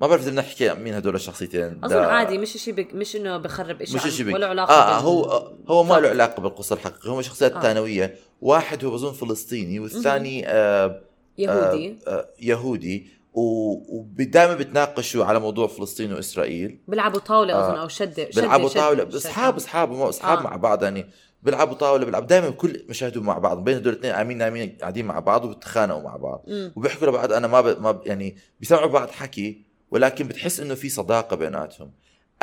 ما 0.00 0.06
بعرف 0.06 0.22
إذا 0.22 0.30
بدنا 0.30 0.40
نحكي 0.42 0.74
مين 0.74 0.94
هدول 0.94 1.14
الشخصيتين 1.14 1.80
أظن 1.84 1.94
ده- 1.94 2.06
عادي 2.06 2.38
مش 2.38 2.52
شيء 2.56 2.74
بك... 2.74 2.94
مش 2.94 3.16
إنه 3.16 3.36
بخرب 3.36 3.84
شيء 3.84 3.96
مش 3.96 4.16
شيء 4.16 4.26
بك 4.26 4.34
ولا 4.34 4.46
علاقة 4.46 4.74
آه 4.74 4.96
بال- 4.96 5.04
هو 5.06 5.50
هو 5.68 5.84
ما. 5.84 5.94
له 5.94 6.08
علاقة 6.08 6.40
بالقصة 6.42 6.74
الحقيقية 6.74 7.10
هم 7.10 7.22
شخصيات 7.22 7.52
آه. 7.52 7.58
آه. 7.58 7.62
ثانوية 7.62 8.14
واحد 8.40 8.84
هو 8.84 8.90
بظن 8.90 9.12
فلسطيني 9.12 9.80
والثاني 9.80 10.48
آه 10.48 11.00
يهودي 11.38 11.98
آه 12.06 12.10
آه 12.10 12.28
يهودي 12.40 13.16
ودائما 13.34 14.54
بتناقشوا 14.54 15.24
على 15.24 15.40
موضوع 15.40 15.66
فلسطين 15.66 16.12
وإسرائيل 16.12 16.78
بيلعبوا 16.88 17.20
طاولة 17.20 17.54
آه. 17.54 17.68
اظن 17.70 17.78
أو 17.78 17.88
شده 17.88 18.28
بيلعبوا 18.34 18.68
طاولة. 18.68 19.08
اصحاب 19.16 19.56
اصحاب 19.56 19.92
أصحاب 19.92 20.38
آه. 20.38 20.40
آه. 20.40 20.44
مع 20.44 20.56
بعض 20.56 20.82
يعني 20.82 21.06
بيلعبوا 21.46 21.74
طاولة 21.74 22.04
بيلعبوا 22.04 22.26
دائما 22.26 22.50
كل 22.50 22.84
مشاهدهم 22.88 23.24
مع 23.24 23.38
بعض 23.38 23.64
بين 23.64 23.76
هدول 23.76 23.92
الاثنين 23.92 24.12
قايمين 24.12 24.38
نايمين 24.38 24.78
قاعدين 24.80 25.06
مع 25.06 25.18
بعض 25.18 25.44
وبتخانقوا 25.44 26.02
مع 26.02 26.16
بعض 26.16 26.44
مم. 26.46 26.72
وبيحكوا 26.76 27.06
لبعض 27.06 27.32
أنا 27.32 27.46
ما 27.46 27.60
ب... 27.60 27.80
ما 27.80 27.92
ب... 27.92 28.06
يعني 28.06 28.36
بيسمعوا 28.60 28.86
بعض 28.86 29.10
حكي 29.10 29.62
ولكن 29.90 30.28
بتحس 30.28 30.60
إنه 30.60 30.74
في 30.74 30.88
صداقة 30.88 31.36
بيناتهم 31.36 31.92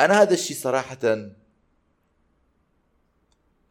أنا 0.00 0.22
هذا 0.22 0.32
الشيء 0.32 0.56
صراحة 0.56 0.98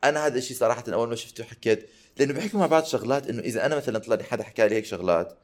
أنا 0.03 0.25
هذا 0.25 0.37
الشيء 0.37 0.57
صراحة 0.57 0.83
أول 0.87 1.09
ما 1.09 1.15
شفته 1.15 1.43
حكيت 1.43 1.89
لأنه 2.17 2.33
بيحكوا 2.33 2.59
مع 2.59 2.65
بعض 2.65 2.83
شغلات 2.83 3.27
إنه 3.27 3.41
إذا 3.41 3.65
أنا 3.65 3.75
مثلا 3.75 3.99
طلع 3.99 4.15
لي 4.15 4.23
حدا 4.23 4.43
حكى 4.43 4.67
لي 4.67 4.75
هيك 4.75 4.85
شغلات 4.85 5.37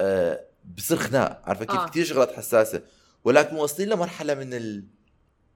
آه 0.00 0.44
بصير 0.76 0.96
خناق 0.96 1.42
عارفه 1.44 1.64
كيف 1.64 1.76
آه. 1.76 1.84
آه. 1.84 1.88
كثير 1.88 2.04
شغلات 2.04 2.32
حساسة 2.32 2.82
ولكن 3.24 3.56
واصلين 3.56 3.88
لمرحلة 3.88 4.34
من 4.34 4.54
ال... 4.54 4.84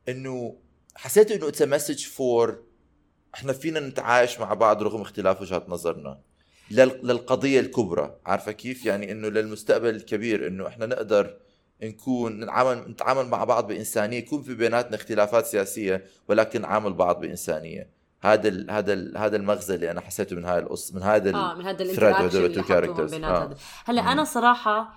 إنه 0.08 0.56
حسيت 0.94 1.30
إنه 1.30 1.48
it's 1.48 1.62
message 1.62 2.06
for 2.06 2.67
إحنا 3.34 3.52
فينا 3.52 3.80
نتعايش 3.80 4.40
مع 4.40 4.54
بعض 4.54 4.82
رغم 4.82 5.00
اختلاف 5.00 5.40
وجهات 5.40 5.68
نظرنا 5.68 6.20
لل... 6.70 7.00
للقضية 7.02 7.60
الكبرى 7.60 8.16
عارفة 8.26 8.52
كيف 8.52 8.86
يعني 8.86 9.12
إنه 9.12 9.28
للمستقبل 9.28 9.88
الكبير 9.88 10.46
إنه 10.46 10.66
إحنا 10.66 10.86
نقدر 10.86 11.36
نكون 11.82 12.40
نتعامل 12.40 12.90
نتعامل 12.90 13.26
مع 13.26 13.44
بعض 13.44 13.66
بإنسانية 13.66 14.18
يكون 14.18 14.42
في 14.42 14.54
بيناتنا 14.54 14.96
اختلافات 14.96 15.46
سياسية 15.46 16.04
ولكن 16.28 16.60
نعامل 16.60 16.92
بعض 16.92 17.20
بإنسانية 17.20 17.90
هذا 18.20 18.48
ال... 18.48 18.70
هذا 18.70 18.92
ال... 18.92 19.18
هذا 19.18 19.36
المغزى 19.36 19.74
اللي 19.74 19.90
أنا 19.90 20.00
حسيته 20.00 20.36
من 20.36 20.44
هاي 20.44 20.58
القصة 20.58 20.96
من 20.96 21.02
هذا 21.02 21.30
ال... 21.30 21.34
آه 21.34 21.54
من 21.54 21.64
هذا 21.64 21.82
ال 21.82 21.88
interaction 21.88 22.44
اللي 22.44 22.62
حطوهم. 22.62 23.06
بينات 23.06 23.50
آه. 23.50 23.56
هلأ. 23.84 24.12
أنا 24.12 24.24
صراحة 24.24 24.94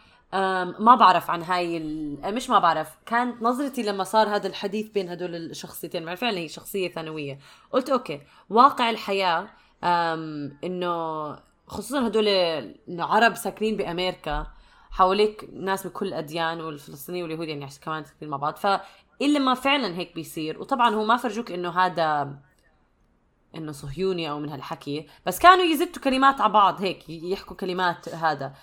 ما 0.80 0.96
بعرف 0.96 1.30
عن 1.30 1.44
هاي 1.44 1.78
ال... 1.78 2.36
مش 2.36 2.50
ما 2.50 2.60
بعرف. 2.60 2.98
كانت 3.06 3.42
نظرتي 3.42 3.84
لما 3.84 4.04
صار 4.04 4.36
هذا 4.36 4.48
الحديث 4.48 4.88
بين 4.88 5.10
هدول 5.10 5.36
الشخصيتين 5.36 6.04
مع 6.04 6.16
فعلا 6.16 6.38
هي 6.38 6.48
شخصية 6.48 6.92
ثانوية. 6.92 7.40
قلت 7.72 7.90
أوكي 7.90 8.22
واقع 8.50 8.90
الحياة 8.90 9.48
إنه 10.64 11.36
خصوصا 11.68 12.08
هدول 12.08 12.28
انه 12.28 13.06
عرب 13.06 13.36
ساكنين 13.36 13.78
بأمريكا 13.78 14.48
حواليك 14.92 15.50
ناس 15.54 15.86
من 15.86 15.92
كل 15.92 16.08
الاديان 16.08 16.62
والفلسطيني 16.62 17.24
واليهود 17.24 17.48
يعني 17.48 17.68
كمان 17.82 18.04
كثير 18.04 18.30
مع 18.30 18.38
بعض. 18.38 18.56
فإلا 18.56 19.40
ما 19.40 19.54
فعلا 19.54 19.98
هيك 19.98 20.16
بيصير. 20.16 20.60
وطبعا 20.62 20.96
هو 20.96 21.04
ما 21.04 21.18
فرجوك 21.18 21.52
إنه 21.52 21.70
هذا 21.70 22.38
إنه 23.56 23.72
صهيوني 23.72 24.30
أو 24.30 24.40
من 24.40 24.50
هالحكي 24.50 25.08
بس 25.26 25.40
كانوا 25.40 25.64
يزتوا 25.64 26.02
كلمات 26.02 26.42
على 26.42 26.54
بعض 26.54 26.82
هيك 26.82 27.10
يحكوا 27.10 27.56
كلمات 27.56 28.10
هذا. 28.10 28.54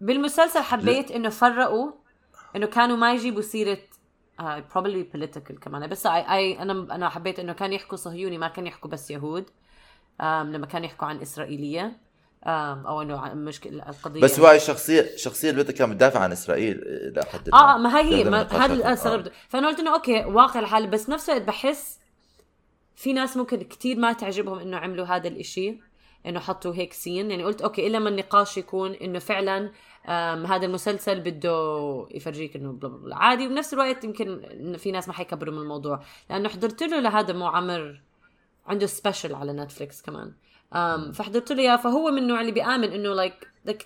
بالمسلسل 0.00 0.60
حبيت 0.60 1.10
إنه 1.10 1.28
فرقوا 1.28 1.92
إنه 2.56 2.66
كانوا 2.66 2.96
ما 2.96 3.14
يجيبوا 3.14 3.42
سيرة 3.42 3.78
uh, 4.40 4.44
probably 4.44 5.16
political 5.16 5.58
كمان. 5.60 5.86
بس 5.86 6.06
I, 6.06 6.10
I 6.10 6.60
أنا 6.60 6.94
أنا 6.94 7.08
حبيت 7.08 7.38
إنه 7.38 7.52
كان 7.52 7.72
يحكوا 7.72 7.96
صهيوني 7.96 8.38
ما 8.38 8.48
كان 8.48 8.66
يحكوا 8.66 8.90
بس 8.90 9.10
يهود 9.10 9.46
um, 10.20 10.24
لما 10.24 10.66
كان 10.66 10.84
يحكوا 10.84 11.08
عن 11.08 11.20
إسرائيلية. 11.20 12.04
um, 12.44 12.48
أو 12.86 13.02
إنه 13.02 13.34
مشكله 13.34 13.88
القضية 13.88 14.20
بس 14.20 14.40
هو 14.40 14.50
الشخصيه 14.50 15.00
الشخصيه 15.00 15.50
اللي 15.50 15.64
كانت 15.64 15.90
بتدافع 15.90 16.20
عن 16.20 16.32
إسرائيل 16.32 16.82
إلى 16.82 17.24
حد 17.32 17.48
آه 17.48 17.76
ما 17.76 17.98
هي 17.98 18.14
هي 18.14 18.28
هذا 18.28 18.72
اللي 18.72 18.92
استغربت 18.92 19.32
فأنا 19.48 19.68
قلت 19.68 19.80
إنه 19.80 19.94
أوكي 19.94 20.24
واقع 20.24 20.60
الحال 20.60 20.86
بس 20.86 21.08
نفس 21.08 21.30
الوقت 21.30 21.46
بحس 21.46 21.98
في 22.94 23.12
ناس 23.12 23.36
ممكن 23.36 23.62
كتير 23.62 23.98
ما 23.98 24.12
تعجبهم 24.12 24.58
إنه 24.58 24.76
عملوا 24.76 25.06
هذا 25.06 25.28
الإشي. 25.28 25.80
إنه 26.26 26.40
حطوا 26.40 26.74
هيك 26.74 26.92
scene. 26.92 27.30
يعني 27.30 27.44
قلت 27.44 27.62
أوكي 27.62 27.86
إلا 27.86 27.98
ما 27.98 28.08
النقاش 28.08 28.58
يكون 28.58 28.92
إنه 28.92 29.18
فعلا 29.18 29.70
هذا 30.46 30.66
المسلسل 30.66 31.20
بده 31.20 32.06
يفرجيك 32.10 32.56
إنه 32.56 32.72
بلا 32.72 32.88
بلا 32.88 33.16
عادي 33.16 33.46
وبنفس 33.46 33.74
الوقت 33.74 34.04
يمكن 34.04 34.42
في 34.78 34.92
ناس 34.92 35.08
ما 35.08 35.14
حيكبروا 35.14 35.54
من 35.54 35.60
الموضوع. 35.60 36.02
لأنه 36.30 36.48
حضرت 36.48 36.82
له 36.82 37.00
لهذا 37.00 37.32
مو 37.32 37.46
عامر 37.46 38.00
عنده 38.66 38.86
special 38.86 39.34
على 39.34 39.52
نتفليكس 39.52 40.02
كمان. 40.02 40.32
فحضرت 41.12 41.52
له 41.52 41.62
إياه 41.62 41.76
فهو 41.76 42.10
من 42.10 42.18
النوع 42.18 42.40
اللي 42.40 42.52
بيآمن 42.52 42.92
إنه 42.92 43.14
like 43.14 43.48
like 43.68 43.84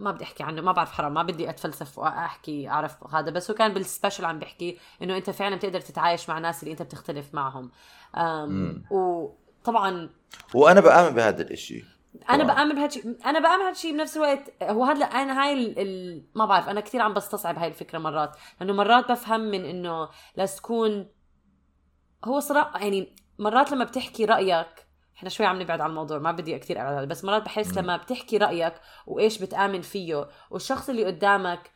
ما 0.00 0.10
بدي 0.10 0.24
أحكي 0.24 0.42
عنه 0.42 0.62
ما 0.62 0.72
بعرف 0.72 0.92
حرام 0.92 1.14
ما 1.14 1.22
بدي 1.22 1.50
أتفلسف 1.50 1.98
وأحكي 1.98 2.68
أعرف 2.68 3.14
هذا. 3.14 3.30
بس 3.30 3.50
هو 3.50 3.56
كان 3.56 3.74
بال 3.74 3.85
special 3.85 4.24
عم 4.24 4.38
بيحكي 4.38 4.78
إنه 5.02 5.16
أنت 5.16 5.30
فعلا 5.30 5.56
بتقدر 5.56 5.80
تتعايش 5.80 6.28
مع 6.28 6.38
ناس 6.38 6.62
اللي 6.62 6.72
أنت 6.72 6.82
بتختلف 6.82 7.34
معهم. 7.34 7.70
وطبعا 8.90 10.10
وأنا 10.54 10.80
بآمن 10.80 11.14
بهذا 11.14 11.42
الإشي. 11.42 11.84
أنا 12.30 12.44
بآمن 12.44 12.74
بهالشيء 12.74 13.16
أنا 13.26 13.38
بآمن 13.40 13.64
بهالشيء 13.64 13.92
بنفس 13.92 14.16
الوقت. 14.16 14.62
هو 14.62 14.84
هذا 14.84 15.04
أنا 15.04 15.42
هاي 15.42 15.52
ال... 15.52 15.78
ال... 15.78 16.24
ما 16.34 16.46
بعرف 16.46 16.68
أنا 16.68 16.80
كثير 16.80 17.02
عم 17.02 17.14
بستصعب 17.14 17.58
هاي 17.58 17.68
الفكرة 17.68 17.98
مرات. 17.98 18.36
لأنه 18.60 18.72
مرات 18.72 19.10
بفهم 19.10 19.40
من 19.40 19.64
إنه 19.64 20.08
لازم 20.36 20.56
تكون 20.56 21.08
هو 22.24 22.40
صراحة 22.40 22.78
يعني 22.80 23.16
مرات 23.38 23.72
لما 23.72 23.84
بتحكي 23.84 24.24
رأيك 24.24 24.86
إحنا 25.16 25.28
شوي 25.28 25.46
عم 25.46 25.62
نبعد 25.62 25.80
عن 25.80 25.90
الموضوع 25.90 26.18
ما 26.18 26.32
بدي 26.32 26.58
كثير 26.58 26.80
أبعد 26.80 27.08
بس 27.08 27.24
مرات 27.24 27.42
بحس 27.42 27.78
لما 27.78 27.96
بتحكي 27.96 28.36
رأيك 28.36 28.74
وإيش 29.06 29.38
بتآمن 29.42 29.80
فيه 29.80 30.28
والشخص 30.50 30.88
اللي 30.88 31.04
قدامك 31.04 31.70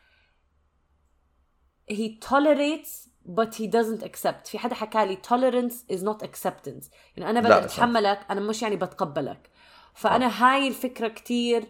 he 1.91 2.19
tolerates 2.27 3.09
but 3.27 3.55
he 3.55 3.67
doesn't 3.67 4.03
accept. 4.03 4.47
في 4.47 4.59
حدا 4.59 4.75
حكى 4.75 5.05
لي 5.05 5.17
tolerance 5.27 5.93
is 5.93 5.99
not 5.99 6.27
acceptance. 6.27 6.89
يعني 7.17 7.29
أنا 7.29 7.39
بدي 7.39 7.53
أتحملك 7.53 8.19
أنا 8.31 8.41
مش 8.41 8.61
يعني 8.61 8.75
بتقبلك. 8.75 9.49
فأنا 9.93 10.25
آه. 10.25 10.29
هاي 10.29 10.67
الفكرة 10.67 11.07
كتير 11.07 11.63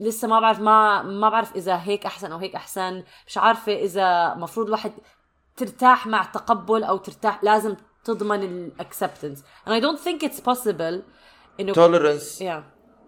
لسه 0.00 0.28
ما 0.28 0.40
بعرف 0.40 0.60
ما 0.60 1.02
ما 1.02 1.28
بعرف 1.28 1.56
إذا 1.56 1.82
هيك 1.84 2.06
أحسن 2.06 2.32
أو 2.32 2.38
هيك 2.38 2.54
أحسن. 2.54 3.04
مش 3.26 3.38
عارفة 3.38 3.72
إذا 3.72 4.34
مفروض 4.34 4.66
الواحد 4.66 4.92
ترتاح 5.56 6.06
مع 6.06 6.24
تقبل 6.24 6.84
أو 6.84 6.96
ترتاح 6.96 7.44
لازم 7.44 7.76
تضمن 8.04 8.42
ال 8.42 8.51
acceptance 8.51 9.42
and 9.66 9.70
I 9.70 9.80
don't 9.80 10.00
think 10.00 10.28
it's 10.28 10.40
possible 10.40 11.02
إنه 11.60 11.72
tolerance 11.72 12.40
yeah. 12.40 12.62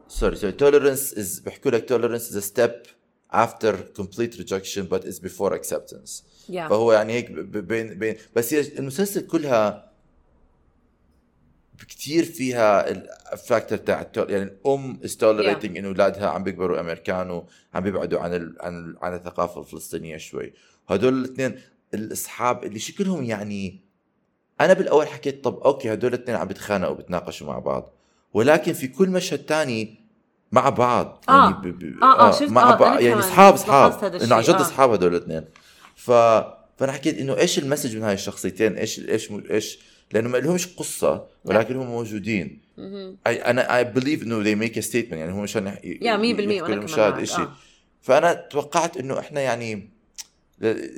Sorry 0.08 0.36
sorry. 0.36 0.52
Tolerance 0.52 1.12
is 1.12 1.44
بيحكوا 1.44 1.70
لك 1.70 1.92
tolerance 1.92 2.30
is 2.30 2.36
a 2.36 2.42
step 2.42 2.97
after 3.32 3.72
complete 3.94 4.38
rejection 4.38 4.86
but 4.86 5.04
is 5.04 5.18
before 5.18 5.52
acceptance. 5.52 6.22
Yeah. 6.48 6.68
فهو 6.68 6.92
يعني 6.92 7.12
هيك 7.12 7.30
بين 7.30 7.98
بين 7.98 8.16
بس 8.36 8.54
هي 8.54 8.78
المسلسل 8.78 9.26
كلها 9.26 9.88
كثير 11.88 12.24
فيها 12.24 12.90
ال 13.32 13.39
factor 13.39 13.78
تاع 13.78 14.10
يعني 14.16 14.42
الأم 14.42 15.00
is 15.04 15.16
tolerating 15.16 15.76
إنه 15.76 15.88
أولادها 15.88 16.28
عم 16.28 16.44
بيكبروا 16.44 16.80
امريكان 16.80 17.30
وعم 17.30 17.82
بيبعدوا 17.82 18.20
عن 18.20 18.34
ال 18.34 18.56
عن 18.60 18.78
ال 18.78 18.96
عن 19.02 19.14
الثقافة 19.14 19.60
الفلسطينية 19.60 20.16
شوي. 20.16 20.52
هدول 20.88 21.24
الاثنين 21.24 21.60
الأصحاب 21.94 22.64
اللي 22.64 22.78
شكلهم 22.78 23.24
يعني 23.24 23.80
أنا 24.60 24.72
بالأول 24.72 25.06
حكيت 25.06 25.44
طب 25.44 25.58
أوكي 25.58 25.92
هدول 25.92 26.14
الاثنين 26.14 26.36
عم 26.36 26.48
بيتخانقوا 26.48 26.92
وبيتناقشوا 26.92 27.46
مع 27.46 27.58
بعض 27.58 27.94
ولكن 28.34 28.72
في 28.72 28.88
كل 28.88 29.08
مشهد 29.08 29.38
تاني 29.38 29.97
مع 30.52 30.68
بعض 30.68 31.24
آه. 31.28 31.44
يعني 31.44 31.72
ب... 31.72 31.78
ب... 31.78 32.02
آه, 32.02 32.42
آه, 32.42 32.46
مع 32.48 32.72
آه 32.72 32.76
بعض 32.76 33.00
يعني 33.00 33.18
اصحاب 33.20 33.54
اصحاب 33.54 34.14
إنه 34.14 34.34
عن 34.34 34.42
جد 34.42 34.54
اصحاب 34.54 34.90
هدول 34.90 35.14
الاثنين. 35.14 35.44
ف 35.96 36.10
فأنا 36.78 36.92
حكيت 36.92 37.18
إنه 37.18 37.36
إيش 37.36 37.58
ال 37.58 37.63
message 37.63 37.96
من 37.96 38.02
هاي 38.02 38.14
الشخصيتين؟ 38.14 38.72
إيش 38.76 39.00
إيش 39.08 39.30
إيش؟ 39.50 39.78
لأنه 40.12 40.28
ما 40.28 40.38
لهمش 40.38 40.66
قصة 40.66 41.26
ولكن 41.44 41.76
هم 41.76 41.86
موجودين. 41.86 42.60
أنا 43.26 43.76
I 43.76 43.84
believe 43.84 44.22
إنه 44.22 44.44
they 44.44 44.56
make 44.56 44.80
statement 44.80 45.20
يعني 45.20 45.32
هم 45.32 45.42
مشان 45.42 45.66
يا 45.84 46.16
100% 46.16 46.20
المشاهد 46.70 47.24
شيء 47.24 47.40
آه. 47.40 47.52
فأنا 48.00 48.32
توقعت 48.32 48.96
إنه 48.96 49.18
إحنا 49.18 49.40
يعني 49.40 49.90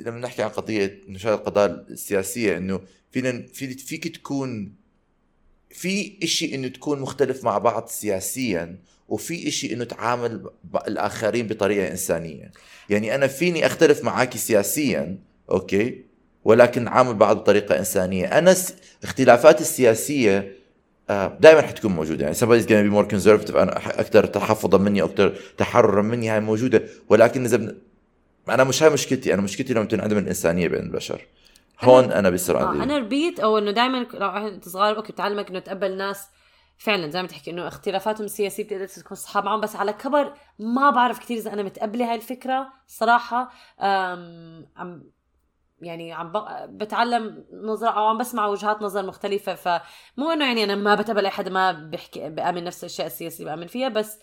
لما 0.05 0.19
نحكي 0.19 0.43
عن 0.43 0.49
قضية 0.49 1.01
نشاط 1.07 1.39
القضايا 1.39 1.85
السياسية 1.89 2.57
إنه 2.57 2.81
فينا 3.11 3.43
في 3.53 3.73
فيك 3.73 4.07
تكون 4.07 4.75
في 5.69 6.17
إشي 6.23 6.55
إنه 6.55 6.67
تكون 6.67 6.99
مختلف 6.99 7.43
مع 7.43 7.57
بعض 7.57 7.87
سياسيا 7.87 8.79
وفي 9.11 9.47
إشي 9.47 9.73
إنه 9.73 9.83
تعامل 9.83 10.49
الآخرين 10.87 11.47
بطريقة 11.47 11.91
إنسانية. 11.91 12.51
يعني 12.89 13.15
أنا 13.15 13.27
فيني 13.27 13.65
أختلف 13.65 14.03
معك 14.03 14.37
سياسيا 14.37 15.17
أوكي؟ 15.51 16.05
ولكن 16.43 16.83
نعامل 16.83 17.13
بعض 17.13 17.37
بطريقة 17.37 17.79
إنسانية. 17.79 18.25
أنا 18.25 18.55
اختلافات 19.03 19.61
السياسية 19.61 20.55
آه، 21.09 21.37
دائما 21.39 21.61
حتكون 21.61 21.91
موجودة. 21.91 22.23
يعني 22.23 22.35
somebody 22.35 22.63
is 22.63 22.67
gonna 22.67 22.89
be 22.89 22.93
more 22.93 23.15
conservative 23.15 23.55
أنا 23.55 23.77
أكثر 23.99 24.25
تحفظا 24.25 24.77
مني 24.77 25.01
أكثر 25.01 25.35
تحررا 25.57 26.01
مني 26.01 26.29
هاي 26.29 26.39
موجودة. 26.39 26.83
ولكن 27.09 27.45
إذا 27.45 27.57
بن... 27.57 27.77
أنا 28.49 28.63
مش 28.63 28.83
هاي 28.83 28.89
مشكلتي. 28.89 29.33
أنا 29.33 29.41
مشكلتي 29.41 29.73
لما 29.73 29.85
تنعدم 29.85 30.17
الإنسانية 30.17 30.67
بين 30.67 30.79
البشر. 30.79 31.27
هون 31.81 32.03
أنا, 32.03 32.19
أنا 32.19 32.29
بصير 32.29 32.57
عندي. 32.57 32.79
آه 32.79 32.83
أنا 32.83 32.97
ربيت 32.97 33.39
أو 33.39 33.57
إنه 33.57 33.71
دائما 33.71 34.07
صغير 34.61 34.97
أوكي 34.97 35.13
بتعلمك 35.13 35.49
إنه 35.49 35.59
تقبل 35.59 35.97
ناس 35.97 36.27
فعلا 36.81 37.09
زي 37.09 37.21
ما 37.21 37.27
تحكي 37.27 37.51
إنه 37.51 37.67
اختلافاتهم 37.67 38.25
السياسية 38.25 38.63
بتقدر 38.63 38.87
تكون 38.87 39.17
صحاب 39.17 39.45
معهم 39.45 39.61
بس 39.61 39.75
على 39.75 39.93
كبر 39.93 40.33
ما 40.59 40.89
بعرف 40.89 41.19
كثير 41.19 41.37
إذا 41.37 41.53
أنا 41.53 41.63
متقبلة 41.63 42.09
هاي 42.09 42.15
الفكرة 42.15 42.73
صراحة. 42.87 43.51
عم 44.75 45.03
يعني 45.81 46.13
عم 46.13 46.31
بتعلم 46.77 47.45
نظرة 47.53 47.89
أو 47.89 48.05
عم 48.05 48.17
بسمع 48.17 48.47
وجهات 48.47 48.81
نظر 48.81 49.05
مختلفة 49.05 49.55
فمو 49.55 50.31
إنه 50.33 50.45
يعني 50.45 50.63
أنا 50.63 50.75
ما 50.75 50.95
بتقبل 50.95 51.25
أي 51.25 51.31
حدا 51.31 51.49
ما 51.49 51.71
بحكي 51.71 52.29
بأمن 52.29 52.63
نفس 52.63 52.83
الأشياء 52.83 53.07
السياسية 53.07 53.45
بأمن 53.45 53.67
فيها 53.67 53.89
بس 53.89 54.19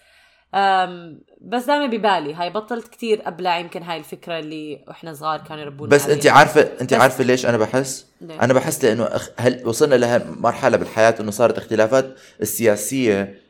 بس 1.41 1.65
دائما 1.65 1.87
ببالي 1.87 2.35
هاي 2.35 2.51
بطلت 2.51 2.89
كتير 2.89 3.29
أبلع 3.29 3.59
يمكن 3.59 3.83
هاي 3.83 3.99
الفكرة 3.99 4.39
اللي 4.39 4.85
وإحنا 4.89 5.15
صغار 5.15 5.41
كانوا 5.41 5.63
يربونا 5.63 5.91
بس 5.91 6.09
انت 6.09 6.27
عارفه 6.27 6.69
انت 6.81 6.93
عارفة 6.93 7.25
ليش 7.25 7.47
أنا 7.47 7.57
بحس؟ 7.57 8.07
ليه؟ 8.21 8.43
أنا 8.43 8.53
بحس 8.55 8.85
لأنه 8.85 9.05
أخ... 9.05 9.31
هل 9.37 9.63
وصلنا 9.67 9.95
لها 9.95 10.25
مرحلة 10.37 10.77
بالحياة 10.77 11.15
إنه 11.21 11.31
صارت 11.31 11.59
اختلافات 11.59 12.15
السياسية 12.41 13.41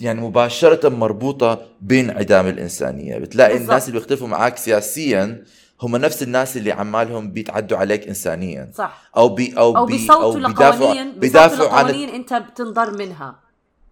يعني 0.00 0.20
مباشرة 0.20 0.88
مربوطة 0.88 1.66
بانعدام 1.80 2.46
الإنسانية 2.46 3.18
بتلاقي 3.18 3.52
بالضبط. 3.52 3.68
الناس 3.68 3.88
اللي 3.88 3.98
بيختلفوا 3.98 4.28
معك 4.28 4.56
سياسيا 4.56 5.44
هم 5.82 5.96
نفس 5.96 6.22
الناس 6.22 6.56
اللي 6.56 6.72
عمالهم 6.72 7.32
بيتعدوا 7.32 7.78
عليك 7.78 8.08
انسانيا 8.08 8.70
صح 8.74 9.10
أو 9.16 9.28
بي 9.28 9.58
أو, 9.58 9.76
أو 9.76 9.86
بي 9.86 10.06
أو 10.10 10.32
بيدافعوا 10.32 11.04
بيدافعوا 11.04 11.68
عن 11.68 11.94
أنت 11.94 12.34
بتنضر 12.34 12.98
منها 12.98 13.47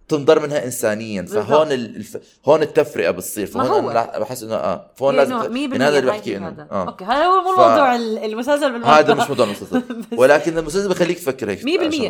تنضر 0.08 0.40
منها 0.40 0.64
انسانيا. 0.64 1.22
فهون 1.22 1.72
الف... 1.72 2.18
هون 2.44 2.62
التفرقة 2.62 3.10
بتصير. 3.10 3.46
فهون 3.46 3.90
أنا 3.90 4.18
بحس 4.18 4.42
إنه 4.42 4.54
آه. 4.54 4.90
فهون 4.96 5.16
لازم 5.16 5.32
يعني 5.32 5.84
هذا 5.84 5.98
اللي 5.98 6.10
بحكي 6.10 6.36
إنه. 6.36 6.66
آه. 6.70 6.88
أوكي 6.88 7.04
هذا 7.04 7.24
هو 7.24 7.42
مو 7.42 7.56
ف... 7.56 7.60
موضوع 7.60 7.96
المسلسل 7.96 8.72
بالموضوع 8.72 8.98
هذا 8.98 9.14
مش 9.14 9.28
موضوع 9.28 9.46
المسلسل. 9.46 9.82
ولكن 10.18 10.58
المسلسل 10.58 10.88
بخليك 10.88 11.18
تفكر 11.18 11.50
هيك 11.50 11.60
100% 11.60 11.64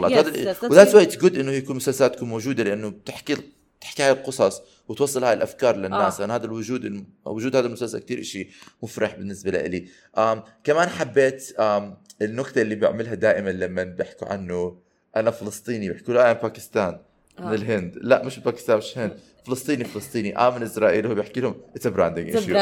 هذا 0.05 0.57
و 0.63 0.67
that's 0.67 0.95
why 0.95 1.03
it's 1.03 1.17
good 1.17 1.39
إنه 1.39 1.53
يكون 1.53 1.77
مسلسلات 1.77 2.15
تكون 2.15 2.29
موجودة 2.29 2.65
لأنه 2.65 2.89
بتحكي 2.89 3.37
تحكي 3.81 4.03
هاي 4.03 4.11
القصص 4.11 4.63
وتوصل 4.89 5.25
هاي 5.25 5.33
الأفكار 5.33 5.77
للناس. 5.77 6.17
آه. 6.17 6.21
لأن 6.21 6.31
هذا 6.31 6.47
الوجود 6.47 7.05
وجود 7.25 7.57
هذا 7.57 7.67
المسلسل 7.67 7.99
كثير 7.99 8.23
شيء 8.23 8.49
مفرح 8.83 9.15
بالنسبة 9.15 9.51
لي 9.51 9.89
آم 10.19 10.43
كمان 10.65 10.89
حبيت 10.89 11.55
آم 11.61 11.97
النكتة 12.23 12.63
اللي 12.63 12.75
بعملها 12.75 13.15
دائما 13.15 13.51
لما 13.51 13.85
بيحكوا 13.85 14.29
عنه 14.29 14.79
أنا 15.17 15.31
فلسطيني 15.31 15.89
بيحكوا 15.89 16.15
له 16.15 16.21
أنا 16.21 16.33
باكستان 16.33 16.91
من 16.91 16.99
آه. 17.39 17.55
الهند 17.55 17.99
لا 18.03 18.25
مش 18.25 18.39
باكستان 18.39 18.77
مش 18.77 18.97
الهند 18.97 19.19
فلسطيني 19.47 19.85
فلسطيني. 19.85 20.39
آه 20.39 20.57
من 20.57 20.63
إسرائيل. 20.63 21.07
وهو 21.07 21.15
بيحكي 21.15 21.41
لهم 21.41 21.55
it's 21.77 21.87
branding 21.87 22.37
issue 22.37 22.55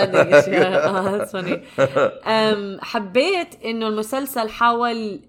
آه 2.26 2.78
حبيت 2.82 3.64
إنه 3.64 3.88
المسلسل 3.88 4.48
حاول 4.48 5.20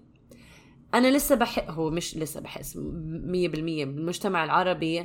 أنا 0.94 1.16
لسه 1.16 1.34
بحس 1.34 1.62
هو 1.68 1.90
مش 1.90 2.16
لسه 2.16 2.40
بحس 2.40 2.74
100% 2.74 2.78
بالمجتمع 2.78 4.44
العربي 4.44 5.04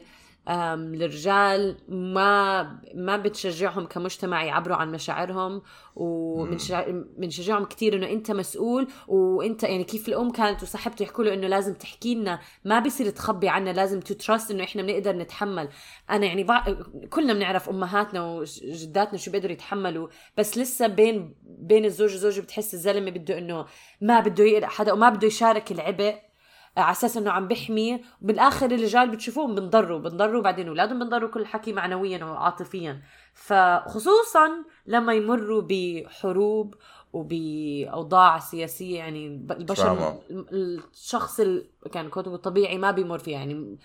الرجال 0.50 1.78
ما 1.88 2.64
ما 2.96 3.18
بتشجعهم 3.18 3.86
كمجتمع 3.86 4.44
يعبروا 4.44 4.76
عن 4.76 4.92
مشاعرهم 4.92 5.62
وبنشجعهم 5.96 7.66
كثير 7.66 7.96
إنه 7.96 8.10
أنت 8.10 8.32
مسؤول 8.32 8.88
وأنت 9.08 9.64
يعني 9.64 9.84
كيف 9.84 10.08
الأم 10.08 10.32
كانت 10.32 10.64
وصاحبته 10.64 11.04
يحكوا 11.04 11.24
له 11.24 11.34
إنه 11.34 11.48
لازم 11.48 11.74
تحكي 11.74 12.16
لنا 12.16 12.40
ما 12.66 12.80
بصير 12.80 13.10
تخبي 13.10 13.50
عنا 13.50 13.70
لازم 13.70 14.00
تترست 14.00 14.52
إنه 14.52 14.64
إحنا 14.64 14.82
بنقدر 14.82 15.16
نتحمل. 15.16 15.70
أنا 16.10 16.26
يعني 16.26 16.44
بع... 16.44 16.66
كلنا 17.10 17.34
بنعرف 17.34 17.70
أمهاتنا 17.70 18.24
وجداتنا 18.26 19.18
شو 19.18 19.32
بيقدروا 19.32 19.54
يتحملوا 19.54 20.08
بس 20.38 20.58
لسه 20.58 20.88
بين 20.88 21.36
بين 21.44 21.86
الزوج 21.86 22.12
والزوجه 22.12 22.42
بتحس 22.42 22.74
الزلمة 22.74 23.12
بده 23.12 23.38
إنه 23.38 23.66
ما 24.02 24.20
بده 24.20 24.44
يقلق 24.44 24.68
حدا 24.68 24.94
وما 24.94 25.10
بده 25.10 25.28
يشارك 25.28 25.72
العبء. 25.72 26.31
على 26.78 26.92
أساس 26.92 27.18
إنه 27.18 27.32
عم 27.32 27.48
بيحمي 27.48 28.02
وبالاخر 28.22 28.66
الرجال 28.66 29.10
بتشوفوهم 29.10 29.56
بنضروا 29.56 30.00
بنضروا 30.00 30.42
بعدين 30.42 30.68
أولادهم 30.68 31.00
بنضروا 31.00 31.30
كل 31.30 31.46
حكي 31.46 31.74
معنويا 31.74 32.26
وعاطفيا. 32.26 33.02
فخصوصا 33.34 34.50
لما 34.86 35.14
يمروا 35.14 35.64
بحروب 35.70 36.76
وبأوضاع 37.14 38.40
سياسية 38.40 38.98
يعني 38.98 39.28
البشر. 39.52 40.20
الشخص 40.32 41.40
اللي 41.40 41.70
كان 41.92 42.10
كتبه 42.10 42.38
طبيعي 42.38 42.78
ما 42.78 42.92
بيمر 42.92 43.20
فيها 43.20 43.40
يعني 43.40 43.80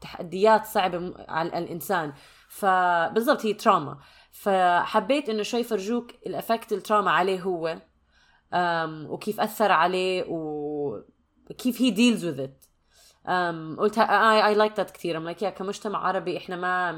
تحديات 0.00 0.66
صعبة 0.66 1.14
على 1.28 1.58
الإنسان. 1.58 2.12
فبالضبط 2.48 3.46
هي 3.46 3.52
تراما 3.52 3.98
فحبيت 4.32 5.28
إنه 5.28 5.42
شوي 5.42 5.62
فرجوك 5.62 6.10
الافكت 6.26 6.72
التراما 6.72 7.10
عليه 7.10 7.40
هو 7.40 7.76
وكيف 9.10 9.40
أثر 9.40 9.72
عليه 9.72 10.24
وكيف 11.50 11.82
he 11.82 11.90
deals 11.90 12.24
with 12.24 12.40
it 12.40 12.64
قلت 13.78 13.98
I 13.98 14.46
I 14.46 14.54
like 14.54 14.76
that 14.76 14.90
كثير. 14.90 15.16
I'm 15.16 15.24
like 15.24 15.42
yeah 15.42 15.50
كمجتمع 15.50 15.98
عربي 15.98 16.36
إحنا 16.36 16.56
ما 16.56 16.92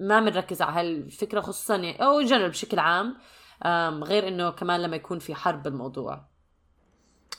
ما 0.00 0.20
بنركز 0.20 0.62
على 0.62 0.80
هالفكرة 0.80 1.40
خصوصا 1.40 1.76
يعني 1.76 2.04
أو 2.04 2.20
جنرال 2.20 2.50
بشكل 2.50 2.78
عام. 2.78 3.16
أم 3.64 4.04
غير 4.04 4.28
إنه 4.28 4.50
كمان 4.50 4.82
لما 4.82 4.96
يكون 4.96 5.18
في 5.18 5.34
حرب 5.34 5.62
بالموضوع. 5.62 6.28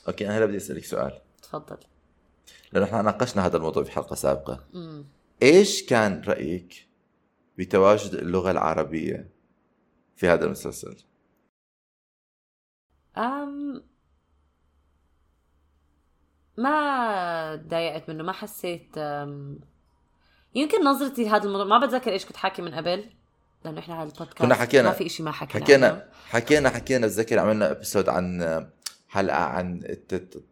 أوكي 0.08 0.26
أنا 0.26 0.38
هلا 0.38 0.46
بدي 0.46 0.56
أسألك 0.56 0.84
سؤال. 0.84 1.20
تفضل. 1.42 1.78
لأنه 2.72 2.86
إحنا 2.86 3.02
ناقشنا 3.02 3.46
هذا 3.46 3.56
الموضوع 3.56 3.84
في 3.84 3.92
حلقة 3.92 4.14
سابقة. 4.14 4.64
مم. 4.74 5.04
إيش 5.42 5.86
كان 5.86 6.22
رأيك 6.22 6.88
بتواجد 7.58 8.14
اللغة 8.14 8.50
العربية 8.50 9.30
في 10.16 10.28
هذا 10.28 10.44
المسلسل؟ 10.44 10.96
أم 13.16 13.82
ما 16.58 17.56
تضايقت 17.56 18.08
منه 18.10 18.24
ما 18.24 18.32
حسيت 18.32 18.96
يمكن 20.54 20.84
نظرتي 20.84 21.24
لهذا 21.24 21.44
الموضوع 21.44 21.66
ما 21.78 21.86
بتذكر 21.86 22.10
إيش 22.12 22.24
كنت 22.26 22.36
حاكي 22.36 22.62
من 22.62 22.74
قبل 22.74 23.04
لأنه 23.64 23.78
إحنا 23.78 23.94
على 23.94 24.02
البودكاست 24.08 24.38
كنا 24.38 24.54
حكينا- 24.54 24.88
ما 24.88 24.94
في 24.94 25.08
شيء 25.08 25.26
ما 25.26 25.32
حكينا 25.32 25.64
حكينا 25.64 25.86
عنه. 25.86 26.02
حكينا 26.30 26.70
حكينا 26.70 27.06
اتذكر 27.06 27.38
عملنا 27.38 27.70
episode 27.70 28.08
عن 28.08 28.42
حلقة 29.08 29.36
عن 29.36 29.80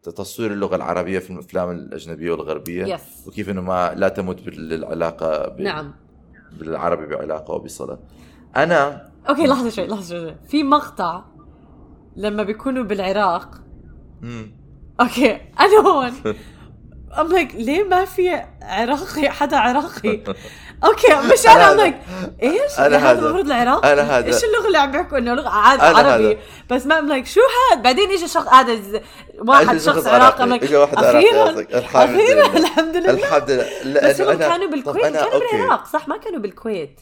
تصوير 0.02 0.52
اللغة 0.52 0.76
العربية 0.76 1.18
في 1.18 1.30
الأفلام 1.30 1.70
الأجنبية 1.70 2.30
والغربية 2.30 2.94
yes 2.94 3.00
وكيف 3.26 3.50
إنه 3.50 3.60
ما 3.60 3.94
لا 3.94 4.08
تمت 4.08 4.40
بالعلاقه 4.42 5.48
ب... 5.48 5.60
نعم 5.60 5.94
بالعربي 6.58 7.06
بعلاقة 7.06 7.54
وبصلة 7.54 7.98
أنا 8.56 9.10
أوكي 9.28 9.46
لحظة 9.46 9.70
شوي 9.70 9.86
لحظة 9.86 10.18
شوي 10.20 10.34
في 10.48 10.62
مقطع 10.62 11.24
لما 12.16 12.42
بيكونوا 12.42 12.84
بالعراق 12.84 13.60
مم. 14.22 14.52
أوكي 15.00 15.40
أنا 15.60 15.80
هون. 15.86 16.36
I'm 17.18 17.32
like 17.32 17.54
ليه 17.54 17.84
ما 17.84 18.04
في 18.04 18.44
عراقي؟ 18.62 19.28
حدا 19.28 19.56
عراقي؟ 19.56 20.20
أوكي 20.84 21.14
مش 21.32 21.46
أنا 21.46 21.72
I'm 21.72 21.76
like 21.76 21.96
إيش؟ 22.42 22.78
أنا 22.78 22.96
هذا 22.96 22.98
هذا. 22.98 23.18
المفروض 23.18 23.46
العراق 23.46 23.86
أنا 23.86 24.02
هذا. 24.02 24.26
إيش 24.26 24.44
اللغة 24.44 24.66
اللي 24.66 24.78
عم 24.78 24.90
بيحكوا 24.90 25.18
إنه 25.18 25.34
لغة 25.34 25.48
عاد 25.48 25.80
عربي؟ 25.80 26.32
هذا. 26.32 26.38
بس 26.70 26.86
ما 26.86 26.98
I'm 26.98 27.08
like 27.08 27.26
شو 27.26 27.40
هاد؟ 27.40 27.82
بعدين 27.82 28.10
اجى 28.10 28.28
شخص 28.28 28.48
هذا 28.48 29.00
واحد 29.38 29.78
شخص 29.78 30.06
عراقي. 30.06 30.42
I'm. 30.42 30.48
Like 30.48 30.62
اجى 30.62 30.76
واحد 30.76 30.98
عراقي 30.98 31.28
أخيرا. 31.72 32.46
الحمد 32.56 32.96
لله. 32.96 33.10
الحمد 33.10 33.50
لله. 33.50 34.08
بس 34.08 34.20
هم 34.20 34.28
أنا 34.28 34.48
كانوا 34.48 34.70
بالكويت 34.70 35.04
كانوا. 35.04 35.40
بالعراق 35.52 35.86
صح؟ 35.86 36.08
ما 36.08 36.16
كانوا 36.16 36.38
بالكويت. 36.38 37.00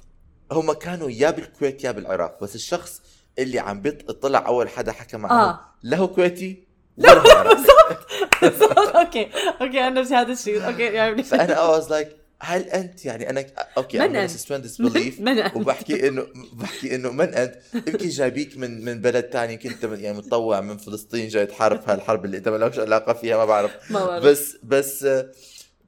هم 0.52 0.72
كانوا 0.72 1.10
يا 1.10 1.30
بالكويت 1.30 1.84
يا 1.84 1.90
بالعراق. 1.90 2.38
بس 2.42 2.54
الشخص 2.54 3.02
اللي 3.38 3.58
عم 3.58 3.80
بيطلع 3.80 4.46
أول 4.46 4.68
حدا 4.68 4.92
حكى 4.92 5.16
معه 5.16 5.32
آه. 5.32 5.60
لا 5.82 5.96
هو 5.96 6.08
كويتي 6.08 6.71
هو 7.00 7.20
عراقي 7.30 7.62
بالضبط. 8.42 8.78
أوكي. 8.96 9.28
أوكي 9.60 9.80
أنا 9.80 10.00
نفس 10.00 10.12
هذا 10.12 10.32
الشيء. 10.32 10.66
أوكي 10.66 10.82
يعني 10.82 11.22
فانا 11.22 11.54
I 11.78 11.80
was 11.82 11.88
like 11.88 12.06
هل 12.44 12.62
أنت 12.62 13.04
يعني 13.04 13.30
أنا 13.30 13.44
أوكي 13.76 13.98
من 13.98 14.28
disbelief 14.28 15.20
من 15.26 15.38
أنت؟ 15.38 15.56
وبحكي 15.56 16.08
إنه 16.08 16.26
بحكي 16.52 16.94
إنه 16.94 17.10
من 17.10 17.34
أنت؟ 17.34 17.54
يمكن 17.74 18.08
جايبيك 18.08 18.58
من 18.58 18.84
من 18.84 19.00
بلد 19.00 19.30
ثاني 19.32 19.58
أنت 19.64 19.84
من- 19.86 20.00
يعني 20.00 20.18
متطوع 20.18 20.60
من 20.60 20.76
فلسطين 20.76 21.28
جاي 21.28 21.46
تحارب 21.46 21.80
هالحرب 21.90 22.24
اللي 22.24 22.36
أنت 22.36 22.48
ما 22.48 22.56
لكش 22.56 22.78
علاقة 22.78 23.12
فيها 23.12 23.36
ما 23.36 23.44
بعرف. 23.44 23.90
ما 23.90 24.06
بعرف. 24.06 24.24
بس 24.24 24.56
بس 24.62 25.06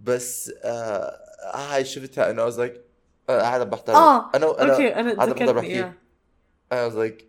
بس 0.01 0.53
آه 0.65 1.17
هاي 1.55 1.85
شفتها 1.85 2.31
انه 2.31 2.51
I 2.51 2.53
was 2.53 2.57
like 2.57 2.79
آه، 3.31 3.41
قاعد 3.41 3.71
بحضر 3.71 3.95
آه 3.95 4.31
أنا 4.35 4.63
أنا 4.63 4.73
أوكي 4.73 4.95
أنا 4.95 5.15
قاعد 5.15 5.29
بحضر 5.31 5.53
بحكي. 5.53 5.67
إياه. 5.69 5.93
I 6.73 6.91
was 6.91 6.95
like 6.97 7.25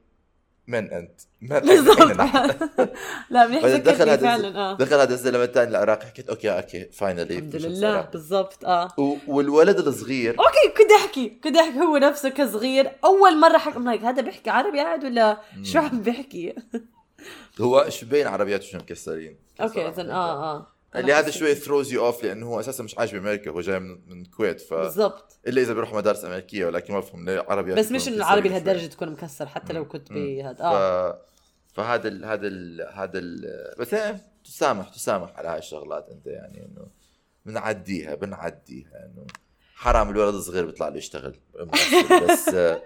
من 0.67 0.91
أنت؟ 0.91 1.21
من؟ 1.41 1.59
بالضبط؟ 1.59 1.99
لا 3.29 3.47
منيح 3.47 3.65
دخل 3.65 4.19
فعلا 4.19 4.57
آه 4.57 4.77
دخل 4.77 4.95
هذا 4.95 5.13
الزلمة 5.13 5.43
الثاني 5.43 5.69
العراقي 5.69 6.05
حكيت 6.05 6.29
أوكي 6.29 6.49
أوكي 6.49 6.89
finally 6.91 7.37
الحمد 7.37 7.55
لله 7.55 8.01
بالضبط 8.01 8.65
آه 8.65 8.91
والولد 9.27 9.87
الصغير 9.87 10.35
أوكي 10.39 10.77
كنت 10.77 10.91
أحكي 10.91 11.29
كنت 11.43 11.57
أحكي 11.57 11.79
هو 11.79 11.97
نفسه 11.97 12.29
كصغير 12.29 12.91
أول 13.05 13.39
مرة 13.39 13.57
حكى 13.57 13.79
هذا 13.79 14.21
بيحكي 14.21 14.49
عربي 14.49 14.79
قاعد 14.79 15.03
ولا 15.03 15.37
شو 15.63 15.79
عم 15.79 16.01
بيحكي 16.01 16.55
هو 17.61 17.89
شو 17.89 18.05
بين 18.05 18.27
عربياته 18.27 18.65
شو 18.65 18.77
مكسرين 18.77 19.37
أوكي. 19.61 19.87
اذا 19.87 20.11
آه 20.11 20.55
آه 20.55 20.74
اللي 20.99 21.13
هذا 21.13 21.29
شوي 21.29 21.55
throws 21.55 21.93
you 21.93 22.05
off 22.05 22.23
لأنه 22.23 22.45
هو 22.45 22.59
أساسا 22.59 22.83
مش 22.83 22.97
عايش 22.97 23.11
بامريكا 23.13 23.51
هو 23.51 23.61
جاي 23.61 23.79
من, 23.79 23.99
من 24.07 24.21
الكويت 24.21 24.61
ف 24.61 24.73
بالضبط 24.73 25.39
إلا 25.47 25.61
إذا 25.61 25.73
بيروح 25.73 25.93
مدارس 25.93 26.25
أمريكية 26.25 26.65
ولكن 26.65 26.93
ما 26.93 26.99
بفهم 26.99 27.25
ليه 27.25 27.45
عربيات 27.49 27.77
بس 27.77 27.91
مش 27.91 28.07
إنه 28.07 28.17
العربي 28.17 28.49
لهالدرجة. 28.49 28.85
تكون 28.85 29.09
مكسر 29.09 29.47
حتى 29.47 29.73
لو 29.73 29.87
كنت. 29.87 30.11
بهذا 30.11 30.53
ف... 30.53 30.61
آه 30.61 31.21
فهذا 31.73 32.07
ال... 32.07 32.25
هذا 32.25 32.47
ال... 32.47 32.87
هذا 32.93 33.19
ال... 33.19 33.45
بس 33.79 33.93
إيه، 33.93 34.21
تسامح 34.43 34.89
تسامح 34.89 35.33
على 35.37 35.47
هاي 35.47 35.57
الشغلات 35.57 36.09
أنت 36.09 36.27
يعني 36.27 36.65
إنه 36.65 36.87
بنعديها 37.45 38.15
بنعديها 38.15 39.05
إنه 39.05 39.27
حرام 39.75 40.09
الولد 40.09 40.35
الصغير 40.35 40.65
بيطلع 40.65 40.87
له 40.87 40.97
يشتغل 40.97 41.35
بس 42.29 42.49
آه، 42.49 42.81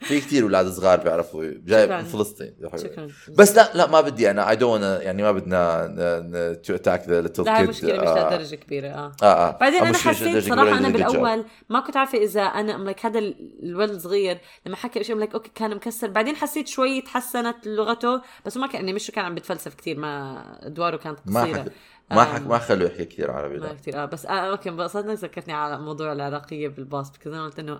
في 0.00 0.20
كثير 0.20 0.42
أولاد 0.42 0.68
صغار 0.68 0.98
بيعرفوا 1.00 1.44
جاي. 1.64 1.86
من 1.86 2.04
فلسطين 2.04 2.54
شكرا 2.76 3.08
بس 3.28 3.56
لا 3.56 3.70
لا 3.74 3.86
ما 3.90 4.00
بدي 4.00 4.30
أنا 4.30 4.50
I 4.50 4.56
don't 4.56 4.98
يعني 5.02 5.22
ما 5.22 5.32
بدنا 5.32 6.54
to 6.54 6.74
attack 6.74 7.08
the 7.08 7.20
little 7.20 7.44
لا 7.44 7.62
مشكلة 7.62 7.92
مش 7.92 7.98
لهالدرجه 8.04 8.54
كبيرة 8.56 8.88
آه 8.88 9.12
آه 9.22 9.26
آه 9.26 9.58
بعدين 9.60 9.80
آه، 9.82 9.88
أنا 9.88 9.98
حسيت 9.98 10.44
صراحة 10.44 10.78
أنا. 10.78 10.88
بالأول 10.88 11.44
ما 11.68 11.80
كنت 11.80 11.96
عارفة 11.96 12.18
إذا 12.18 12.42
أنا 12.42 12.74
I'm 12.74 12.84
like 12.84 13.06
هذا 13.06 13.18
ال- 13.18 13.58
الولد 13.62 13.90
الصغير 13.90 14.38
لما 14.66 14.76
حكى 14.76 15.04
شيء 15.04 15.14
I'm 15.14 15.18
like 15.20 15.34
أوكي 15.34 15.50
كان 15.54 15.74
مكسر 15.76 16.08
بعدين 16.10 16.36
حسيت 16.36 16.68
شوي 16.68 17.00
تحسنت 17.00 17.66
لغته 17.66 18.22
بس 18.46 18.56
ما 18.56 18.66
كان 18.66 18.94
مش 18.94 19.10
كان 19.10 19.24
عم 19.24 19.34
بيتفلسف 19.34 19.74
كثير 19.74 19.98
ما 19.98 20.42
ادواره 20.66 20.96
كانت 20.96 21.18
قصيرة. 21.28 21.64
ما. 22.10 22.24
حك... 22.24 22.46
ما 22.46 22.58
خلوه 22.58 22.88
يحكي 22.88 23.04
كثير 23.04 23.30
عربي 23.30 23.56
لا 23.56 23.74
كثير 23.74 24.02
آه 24.02 24.04
بس 24.04 24.26
آه 24.26 24.30
أوكي 24.50 24.68
انبسطت 24.68 25.06
ذكرتني 25.06 25.52
على 25.54 25.78
موضوع 25.78 26.12
العراقية 26.12 26.68
بالباص 26.68 27.10
بكذا 27.10 27.42
قلت 27.44 27.58
إنه. 27.58 27.78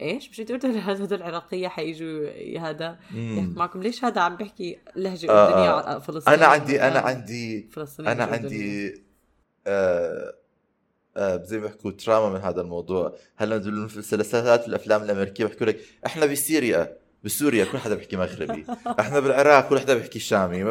إيش 0.00 0.30
مش 0.30 0.40
أنت 0.40 0.52
قلت 0.52 0.64
هذول 0.66 1.14
العراقية 1.14 1.68
حيجوا 1.68 2.58
هذا. 2.58 2.98
يحكوا 3.14 3.54
معكم 3.56 3.82
ليش 3.82 4.04
هذا 4.04 4.20
عم 4.20 4.36
بيحكي 4.36 4.78
لهجة 4.96 5.30
آه، 5.30 5.46
أردنية 5.48 5.70
آه. 5.70 5.96
آه. 5.96 5.98
فلسطينية 5.98 6.36
أنا 6.36 6.46
عندي 6.46 6.82
أنا 6.82 6.98
آه، 6.98 7.02
عندي 7.02 7.68
أنا. 8.00 8.24
عندي 8.24 8.94
آه 9.66 10.34
آه 11.16 11.42
زي 11.44 11.58
ما 11.58 11.66
بيحكوا 11.66 11.90
تراما 11.90 12.28
من 12.38 12.40
هذا 12.40 12.60
الموضوع 12.60 13.16
هلا 13.36 13.56
بالمسلسلات 13.56 14.64
والافلام 14.64 15.02
الأمريكية 15.02 15.44
بيحكوا 15.44 15.66
لك 15.66 15.80
إحنا 16.06 16.26
بسوريا 16.26 16.99
بسوريا 17.24 17.64
كل 17.64 17.78
حدا 17.78 17.94
بيحكي 17.94 18.16
مغربي. 18.16 18.64
إحنا 19.00 19.20
بالعراق 19.20 19.68
كل 19.68 19.80
حدا 19.80 19.94
بيحكي 19.94 20.18
شامي. 20.18 20.64
ب- 20.64 20.68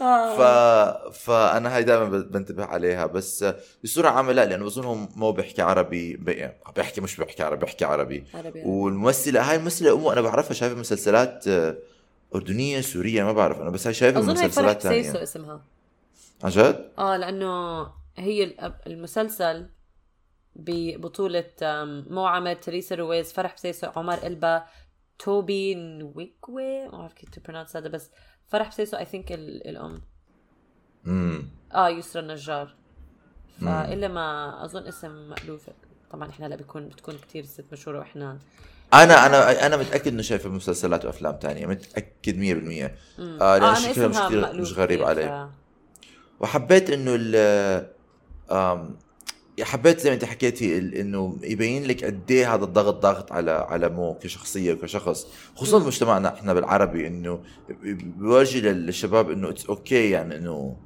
آه. 0.00 0.36
ف... 0.36 0.40
فانا 1.16 1.76
هاي 1.76 1.82
دائما 1.84 2.04
بنتبه 2.18 2.64
عليها 2.64 3.06
بس 3.06 3.42
آه، 3.42 3.56
بصورة 3.84 4.08
عامة 4.08 4.32
لا 4.32 4.44
لأنه 4.44 4.64
بظنهم 4.64 5.08
مو 5.16 5.32
بيحكي 5.32 5.62
عربي 5.62 6.16
بي- 6.16 6.50
بيحكي 6.76 7.00
مش 7.00 7.16
بيحكي 7.16 7.42
عربي 7.42 7.60
بيحكي 7.64 7.84
عربي. 7.84 8.24
عربي 8.34 8.62
والممثلة 8.64 9.50
هاي 9.50 9.56
الممثله 9.56 9.92
أمه 9.94 10.12
أنا 10.12 10.20
بعرفها 10.20 10.54
شايفة 10.54 10.74
مسلسلات 10.76 11.48
آه، 11.48 11.76
أردنية 12.34 12.80
سورية 12.80 13.24
ما 13.24 13.32
بعرف 13.32 13.60
أنا 13.60 13.70
بس 13.70 13.86
هاي 13.86 13.94
شايفة 13.94 14.18
أظن 14.20 14.32
مسلسلات 14.32 14.82
سيسو 14.82 15.12
ثانية. 15.12 15.22
اسمها. 15.22 15.64
عن 16.44 16.50
جد؟ 16.50 16.88
آه 16.98 17.16
لأنه 17.16 17.82
هي 18.16 18.54
المسلسل 18.86 19.66
ببطولة 20.56 21.44
مو 22.10 22.26
عمل 22.26 22.60
تريسا 22.60 22.94
رويز 22.94 23.32
فرح 23.32 23.54
بسيسو 23.54 23.86
عمر 23.96 24.26
إلبا 24.26 24.62
توبي 25.24 25.74
نويكوي 25.74 26.84
ما 26.88 26.98
بعرف 26.98 27.12
كيف 27.12 27.30
تو 27.30 27.40
برونونس 27.40 27.76
هذا 27.76 27.88
بس 27.88 28.10
فرح 28.48 28.68
بسيسو 28.68 28.96
اي 28.96 29.04
ثينك 29.04 29.32
الام 29.32 30.00
امم 31.06 31.48
آه 31.74 31.88
يسرا 31.88 32.22
النجار. 32.22 32.74
فالا 33.60 34.08
ما 34.08 34.64
أظن 34.64 34.86
اسم 34.86 35.10
مألوف. 35.30 35.66
طبعا 36.10 36.30
إحنا 36.30 36.46
هلا 36.46 36.56
بيكون 36.56 36.88
بتكون 36.88 37.14
كثير 37.28 37.44
ست 37.44 37.64
مشهورة 37.72 37.98
وإحنا 37.98 38.38
أنا 38.94 39.26
أنا 39.26 39.66
أنا 39.66 39.76
متأكد 39.76 40.08
إنه 40.12 40.22
شايفة 40.22 40.48
مسلسلات 40.50 41.04
وأفلام 41.04 41.36
تانية. 41.36 41.66
متأكد 41.66 42.34
100% 42.36 42.38
مم. 43.20 43.38
آه 43.42 43.58
لأن 43.58 43.62
أنا 43.68 43.74
شكلها 43.74 44.08
مش 44.08 44.16
كثير 44.18 44.60
مش 44.60 44.72
غريب 44.72 45.02
علي 45.02 45.28
ف- 45.28 46.42
وحبيت 46.42 46.90
إنه 46.90 47.10
ال 47.18 47.92
حبيت 49.60 50.00
زي 50.00 50.10
ما 50.10 50.14
انت 50.14 50.24
حكيتي 50.24 50.78
انه 50.78 51.38
يبين 51.42 51.84
لك 51.84 52.04
قد 52.04 52.30
إيه 52.30 52.54
هذا 52.54 52.64
الضغط 52.64 53.02
ضاغط 53.02 53.32
على 53.32 53.50
على 53.50 53.88
مو 53.88 54.14
كشخصية 54.14 54.72
وكشخص 54.72 55.26
خصوصا. 55.56 55.86
مجتمعنا 55.86 56.34
إحنا 56.34 56.54
بالعربي 56.54 57.06
إنه 57.06 57.40
بيورجي 58.18 58.60
للشباب 58.60 59.30
إنه 59.30 59.48
it's 59.48 59.66
okay 59.66 60.10
يعني 60.10 60.36
انه 60.36 60.76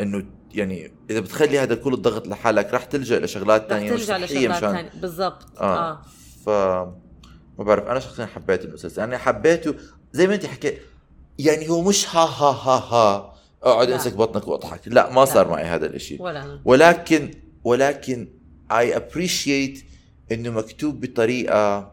إنه 0.00 0.26
يعني 0.54 0.92
إذا 1.10 1.20
بتخلي 1.20 1.58
هذا 1.58 1.74
كل 1.74 1.94
الضغط 1.94 2.26
لحالك 2.26 2.74
راح 2.74 2.84
تلجأ 2.84 3.18
لشغلات 3.18 3.68
ثانية 3.68 3.90
ترجع 3.90 4.16
لشغلات 4.16 4.60
ثانية 4.60 4.90
بالضبط 5.00 5.60
آه, 5.60 5.90
آه 5.90 6.02
ف 6.44 6.48
ما 7.58 7.64
بعرف 7.64 7.86
أنا 7.86 8.00
شخصيا 8.00 8.26
حبيت 8.26 8.64
المسلسل 8.64 9.02
أنا 9.02 9.18
حبيته 9.18 9.74
زي 10.12 10.26
ما 10.26 10.34
انت 10.34 10.46
حكيت 10.46 10.82
يعني 11.38 11.68
هو 11.68 11.82
مش 11.82 12.16
ها 12.16 12.24
ها 12.24 12.50
ها 12.50 12.78
ها 12.78 13.34
أقعد. 13.62 13.90
أمسك 13.90 14.14
بطنك 14.14 14.48
وأضحك 14.48 14.80
لا 14.86 15.12
ما 15.12 15.24
صار 15.24 15.46
لا. 15.46 15.50
معي 15.50 15.64
هذا 15.64 15.86
الإشي 15.86 16.16
ولا 16.20 16.60
ولكن 16.64 17.30
ولكن 17.64 18.28
I 18.72 18.94
appreciate 18.96 19.78
إنه 20.32 20.50
مكتوب 20.50 21.00
بطريقة 21.00 21.92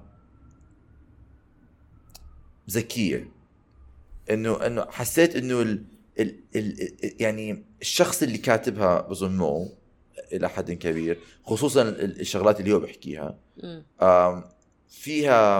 ذكية. 2.70 3.32
إنه 4.32 4.66
إنه 4.66 4.86
حسيت 4.92 5.36
إنه 5.36 5.62
ال 5.62 5.84
ال 6.20 6.40
ال 6.56 6.88
يعني 7.22 7.64
الشخص 7.82 8.24
اللي 8.24 8.38
كاتبها 8.38 9.02
بظن 9.02 9.38
مو 9.38 9.74
إلى 10.34 10.50
حد 10.50 10.72
كبير 10.72 11.20
خصوصا 11.44 11.82
ال- 11.82 12.20
الشغلات 12.22 12.60
اللي 12.60 12.74
هو. 12.74 13.36
آم، 14.02 14.44
فيها 14.90 15.60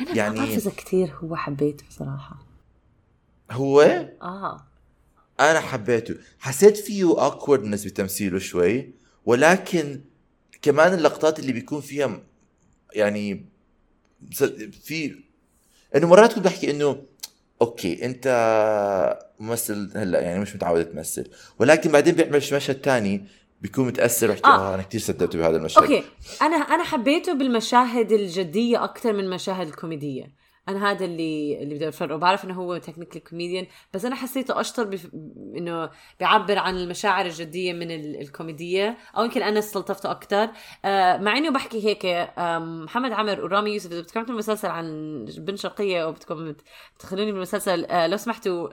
أنا 0.00 0.14
يعني- 0.14 0.38
يعني 0.38 0.54
إذا 0.54 0.70
كثير 0.70 1.12
هو 1.14 1.36
حبيته 1.36 1.84
صراحة 1.90 2.46
هو؟ 3.50 3.80
آه. 4.22 4.66
أنا 5.40 5.60
حبيته. 5.60 6.14
حسيت 6.38 6.76
فيه 6.76 7.14
awkwardness 7.14 7.84
بتمثيله 7.84 8.38
شوي 8.38 8.90
ولكن 9.24 10.00
كمان 10.62 10.94
اللقطات 10.94 11.38
اللي 11.38 11.52
بيكون 11.52 11.80
فيها 11.80 12.22
يعني 12.92 13.46
في 14.84 15.22
إنه 15.96 16.06
مرات 16.08 16.32
كنت 16.32 16.44
بحكي 16.44 16.70
إنه 16.70 17.02
أوكي 17.62 18.04
أنت 18.04 18.26
ممثل 19.40 19.90
هلأ 19.96 20.20
يعني 20.20 20.40
مش 20.40 20.54
متعود 20.54 20.84
تمثل 20.84 21.30
ولكن 21.58 21.92
بعدين 21.92 22.14
بيعمل 22.14 22.36
مشهد 22.36 22.74
تاني 22.74 23.26
بيكون 23.60 23.86
متأثر 23.86 24.30
ويحكي 24.30 24.46
آه. 24.46 24.72
آه, 24.72 24.74
أنا 24.74 24.82
كثير 24.82 25.00
صدقت 25.00 25.36
بهذا 25.36 25.56
المشهد. 25.56 25.82
أوكي. 25.82 26.04
أنا 26.42 26.56
أنا 26.56 26.84
حبيته 26.84 27.32
بالمشاهد 27.32 28.12
الجدية 28.12 28.84
أكثر 28.84 29.12
من 29.12 29.20
المشاهد 29.20 29.66
الكوميدية. 29.66 30.43
أنا 30.68 30.90
هذا 30.90 31.04
اللي 31.04 31.62
اللي 31.62 31.74
بدي 31.74 31.88
أفرقه. 31.88 32.16
بعرف 32.16 32.44
إنه 32.44 32.54
هو 32.54 32.78
technically 32.78 33.20
comedian 33.20 33.66
بس 33.94 34.04
أنا 34.04 34.14
حسيته 34.14 34.60
أشطر 34.60 34.84
بف... 34.84 35.14
إنه 35.56 35.90
بيعبر 36.20 36.58
عن 36.58 36.76
المشاعر 36.76 37.26
الجدية 37.26 37.72
من 37.72 37.90
ال... 37.90 38.20
الكوميدية 38.20 38.98
أو 39.16 39.24
يمكن 39.24 39.42
أنا 39.42 39.58
استلطفته 39.58 40.10
أكثر 40.10 40.50
آه 40.84 41.16
مع 41.16 41.36
انه 41.36 41.50
بحكي 41.50 41.86
هيك 41.86 42.06
آه 42.06 42.58
محمد 42.58 43.12
عمر 43.12 43.40
ورامي 43.44 43.70
يوسف 43.70 43.92
إذا 43.92 44.00
بدكم 44.00 44.12
تعملوا 44.12 44.38
مسلسل 44.38 44.68
عن 44.68 45.24
بنت 45.38 45.58
شرقية 45.58 46.04
أو 46.04 46.12
بدكم 46.12 46.54
تدخلوني 46.98 47.32
بالمسلسل 47.32 47.84
آه 47.84 48.06
لو 48.06 48.16
سمحتوا 48.16 48.68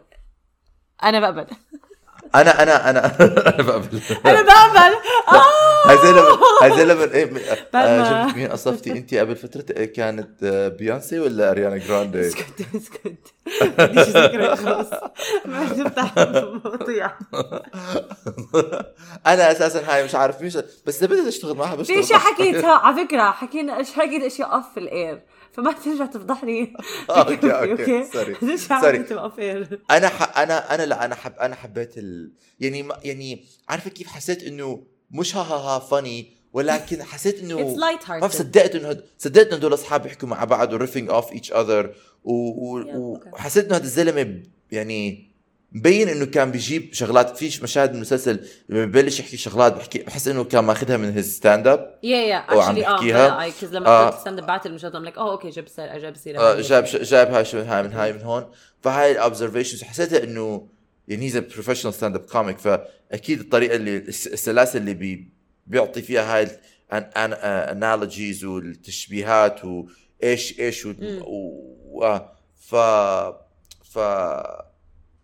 أنا 1.03 1.19
بقبل. 1.19 1.47
أنا 2.35 2.63
أنا 2.63 2.89
أنا 2.89 3.05
أنا 3.55 3.63
بقبل 3.63 4.01
أنا 4.25 4.41
بقبل 4.41 4.95
آه! 5.31 5.89
هاي 5.89 5.97
زي 5.97 6.11
لما 6.11 6.37
هاي 6.61 6.77
زي 6.77 6.85
لما 6.85 7.03
إيه، 7.13 7.25
بعد 7.73 7.87
آه، 7.87 8.27
شفت 8.27 8.35
مين 8.37 8.47
قصفتي 8.47 8.91
أنت 8.91 9.13
قبل 9.13 9.35
فترة 9.35 9.65
إيه، 9.77 9.93
كانت 9.93 10.43
آه، 10.43 10.67
بيونسي 10.67 11.19
ولا 11.19 11.51
أريانا 11.51 11.77
جراندي؟ 11.77 12.19
اسكت 12.27 12.65
اسكت. 12.75 13.33
بديش 13.77 14.07
اذكرك 14.15 14.53
خلص 14.57 14.89
ما 15.45 15.65
تفتح 15.69 16.13
أنا 19.27 19.51
أساسا 19.51 19.83
هاي 19.95 20.03
مش 20.03 20.15
عارف 20.15 20.41
مين 20.41 20.51
بس 20.85 21.03
إذا 21.03 21.07
بدي 21.07 21.27
أشتغل 21.27 21.57
معها 21.57 21.75
بشتغل 21.75 21.95
في 21.97 22.03
اشياء. 22.03 22.19
حكيتها 22.19 22.71
على 22.73 22.95
فكرة 23.07 23.31
حكينا 23.31 23.83
حكيت 23.95 24.23
اشياء 24.23 24.53
off 24.55 24.77
the 24.77 24.96
air. 24.96 25.21
فما 25.53 25.71
ترجع 25.71 26.05
تفضحني. 26.05 26.73
أوكي 27.09 27.51
أوكي 27.51 28.03
sorry. 28.03 28.57
sorry. 28.81 28.97
أنا 29.91 30.07
ح... 30.07 30.37
أنا 30.37 30.75
أنا 30.75 30.83
لا 30.85 31.05
أنا 31.05 31.15
حب 31.15 31.33
أنا 31.39 31.55
حبيت 31.55 31.97
ال... 31.97 32.31
يعني 32.59 32.83
ما... 32.83 32.97
يعني 33.03 33.45
عارفة 33.69 33.89
كيف 33.89 34.07
حسيت 34.07 34.43
إنه 34.43 34.83
مش 35.11 35.35
ها 35.35 35.41
ها 35.41 35.55
ها 35.55 35.79
funny 35.79 36.33
ولكن 36.53 37.03
حسيت 37.03 37.39
إنه 37.39 37.59
ما 38.21 38.27
صدقت 38.27 38.75
إنه 38.75 38.89
هد... 38.89 39.03
صدقت 39.17 39.47
إنه 39.47 39.55
هدول 39.55 39.73
اصحاب 39.73 40.03
بيحكوا 40.03 40.27
مع 40.27 40.43
بعض 40.43 40.73
و 40.73 40.78
riffing 40.78 41.09
off 41.09 41.31
each 41.31 41.51
other 41.51 41.95
وحسيت 42.23 43.65
إنه 43.65 43.75
هذا 43.75 43.83
الزلمة 43.83 44.43
يعني 44.71 45.30
مبين 45.71 46.09
إنه 46.09 46.25
كان 46.25 46.51
بيجيب 46.51 46.93
شغلات. 46.93 47.37
في 47.37 47.63
مشاهد 47.63 47.89
من 47.89 47.95
المسلسل 47.95 48.39
لما 48.69 48.85
ببلش 48.85 49.19
يحكي 49.19 49.37
شغلات 49.37 49.73
بحكي 49.73 49.99
بحس 49.99 50.27
إنه 50.27 50.43
كان 50.43 50.63
ماخذها 50.63 50.97
من 50.97 51.11
his 51.11 51.35
stand 51.35 51.67
up 51.67 51.99
يا 52.03 52.17
يا 52.17 52.37
actually 52.37 52.87
آه 52.87 53.41
اي 53.41 53.51
'cause 53.61 53.73
لما 53.73 53.87
آه. 53.87 54.09
كنت 54.09 54.19
stand 54.19 54.39
up 54.39 54.45
بعت 54.47 54.65
المشهد 54.65 54.95
I'm 54.95 55.03
like 55.03 55.17
oh 55.17 55.31
okay 55.31 55.49
جاب 55.49 55.67
سيره 55.67 55.97
جاب 55.97 56.15
سيرة 56.17 56.39
آه،. 56.39 56.61
جاب 56.61 56.83
جاب 56.83 57.31
هاي 57.33 57.45
شو 57.45 57.57
من 57.57 57.65
هاي 57.67 57.83
من 57.83 57.93
هاي 57.93 58.13
من 58.13 58.21
هون. 58.21 58.51
فهاي 58.81 59.11
ال 59.11 59.17
observations 59.17 59.83
حسيتها 59.83 60.23
إنه 60.23 60.67
يعني 61.07 61.25
he's 61.25 61.37
professional 61.37 61.93
stand 61.93 62.15
up 62.15 62.21
comic 62.21 62.57
فأكيد 62.57 63.39
الطريقة 63.39 63.75
اللي 63.75 63.97
الس- 63.97 64.27
السلاسل 64.27 64.79
اللي 64.79 64.93
بي 64.93 65.31
بيعطي 65.67 66.01
فيها 66.01 66.37
هاي 66.37 66.47
ال 66.93 67.09
analogies 67.09 68.45
والتشبيهات 68.45 69.61
وايش 69.65 70.59
إيش 70.59 70.85
و. 70.85 70.93
و... 71.21 72.05
و... 72.05 72.19
ف 72.59 72.75
ف 73.93 73.99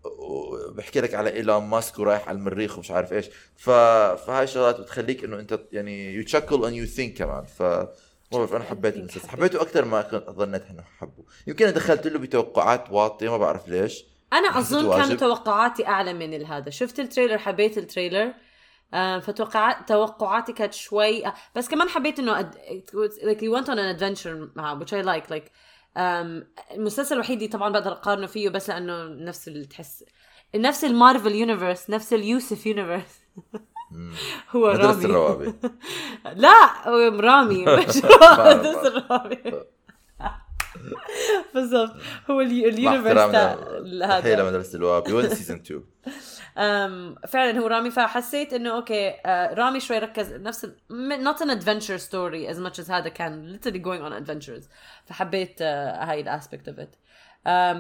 و- 0.08 0.72
بحكي 0.74 1.02
لك 1.02 1.14
على 1.14 1.34
إيلون 1.34 1.64
ماسك 1.64 2.00
ورايح 2.00 2.30
على 2.30 2.38
المريخ 2.38 2.78
ومش 2.78 2.92
عارف 2.92 3.14
إيش. 3.14 3.26
ف... 3.56 3.70
فهاي 3.70 4.44
الشغلات 4.44 4.80
بتخليك 4.80 5.24
إنه 5.24 5.40
أنت 5.40 5.60
يعني 5.72 6.14
you 6.14 6.24
chuckle 6.24 6.66
and 6.66 6.74
you 6.76 6.86
think 6.86 7.14
كمان. 7.14 7.46
ف 7.46 7.62
ما 7.62 7.88
بعرف 8.32 8.54
أنا 8.54 8.64
حبيت 8.64 8.96
المسلسل. 8.96 9.20
حبيت. 9.20 9.32
حبيته 9.32 9.62
أكثر 9.62 9.86
ما 9.86 10.02
كنت 10.02 10.30
ظنيت 10.30 10.64
إنه 10.70 10.84
حبه. 11.00 11.26
يمكن 11.48 11.66
أنا 11.66 11.76
دخلت 11.76 12.08
له 12.08 12.20
بتوقعات 12.20 12.92
واطية 12.92 13.30
ما 13.30 13.38
بعرف 13.38 13.68
ليش. 13.68 14.06
أنا 14.34 14.60
أظن. 14.60 14.98
كانت 14.98 15.20
توقعاتي 15.20 15.88
أعلى 15.88 16.14
من 16.14 16.46
هذا 16.46 16.70
شفت 16.70 17.00
التريلر؟ 17.00 17.38
حبيت 17.38 17.78
التريلر. 17.78 18.34
آم، 18.94 19.20
فتوقعات 19.20 19.90
توقعاتي 19.90 20.54
كانت 20.54 20.74
شوي 20.74 21.26
آه، 21.28 21.34
بس 21.56 21.68
كمان 21.70 21.90
حبيت 21.90 22.20
إنه 22.20 22.52
like 23.24 23.40
you 23.42 23.52
went 23.60 23.66
on 23.68 23.78
an 23.78 23.98
adventure 24.00 24.56
معه 24.56 24.80
which 24.80 24.90
I 24.90 25.06
like. 25.06 25.30
Like 25.30 25.52
المسلسل 25.98 27.16
الوحيد 27.16 27.38
اللي 27.38 27.48
طبعا 27.48 27.70
بقدر 27.70 27.92
أقارنه 27.92 28.28
فيه 28.28 28.50
بس 28.50 28.70
لأنه 28.70 29.04
نفس 29.04 29.48
اللي 29.48 29.66
تحس 29.66 30.04
نفس 30.56 30.84
المارفل 30.84 31.32
universe 31.36 31.90
نفس 31.90 32.14
اليوسف 32.14 32.66
universe. 32.66 33.22
هو 34.50 34.74
مدرسة 34.74 34.88
رامي. 34.88 35.06
الروابي 35.06 35.54
لا 36.44 36.88
هو 36.90 37.20
رامي. 37.20 37.66
مش 37.78 37.98
الرامي 37.98 38.58
بالضبط. 41.54 41.94
هو 42.32 42.42
ال 42.42 42.52
universe 42.52 43.36
هذا. 44.04 44.36
لمدرسة 44.44 44.76
الروابي 44.76 45.14
وين 45.14 45.30
season 45.30 45.58
2 45.58 45.80
أم 45.80 46.12
فعلا 47.28 47.60
هو 47.60 47.68
رامي 47.68 47.92
فحسيت 47.92 48.54
إنه 48.54 48.76
okay 48.76 49.10
آه، 49.26 49.54
رامي 49.54 49.80
شوي 49.80 50.00
ركز 50.00 50.34
نفس 50.34 50.66
ال- 50.66 50.76
م- 50.90 51.32
not 51.34 51.38
an 51.38 51.50
adventure 51.60 52.02
story 52.02 52.54
as 52.56 52.60
much 52.60 52.86
as 52.86 52.92
هذا 52.92 53.10
كان 53.10 53.60
literally 53.60 53.82
going 53.84 54.02
on 54.12 54.24
adventures. 54.26 54.64
فحبيت 55.06 55.58
آه، 55.62 56.04
هاي 56.12 56.22
ال 56.22 56.28
aspect 56.28 56.68
of 56.68 56.80
it 56.80 56.96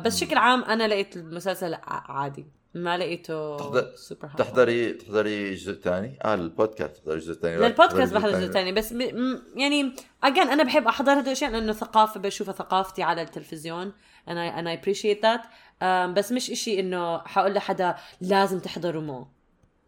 بس 0.06 0.24
بشكل 0.24 0.38
عام 0.38 0.64
أنا 0.64 0.88
لقيت 0.88 1.18
المسلسل 1.18 1.78
عادي. 1.84 2.46
ما 2.74 2.98
لقيته 2.98 3.58
تحضر- 3.58 3.96
سوبر 3.96 4.28
هاي. 4.28 4.36
تحضري 4.38 4.94
تحضري 4.94 5.56
جزء 5.56 5.74
ثاني؟ 5.82 6.20
آه 6.26 6.34
البودكاست 6.34 6.96
تحضري 6.98 7.20
جزء 7.20 7.34
ثاني 7.34 7.58
للبودكاست 7.58 8.14
بحضر 8.14 8.32
جزء 8.40 8.52
ثاني 8.52 8.72
بس 8.72 8.94
م- 8.94 9.42
يعني 9.56 9.94
اجين 10.24 10.48
أنا 10.50 10.64
بحب 10.64 10.88
أحضر 10.88 11.12
هدول 11.14 11.24
الأشياء 11.24 11.52
لأنه 11.52 11.74
ثقافه 11.74 12.20
بشوفها 12.20 12.54
ثقافتي 12.54 13.04
على 13.04 13.22
التلفزيون. 13.22 13.94
And 14.28 14.38
I, 14.40 14.46
and 14.58 14.70
I 14.70 14.74
appreciate 14.74 15.22
that. 15.22 15.42
Um, 15.82 16.14
بس 16.14 16.32
مش 16.32 16.52
إشي 16.52 16.80
إنه 16.80 17.18
حقول 17.18 17.54
لحدا 17.54 17.96
لازم 18.22 18.60
تحضروا 18.60 19.02
مو. 19.02 19.28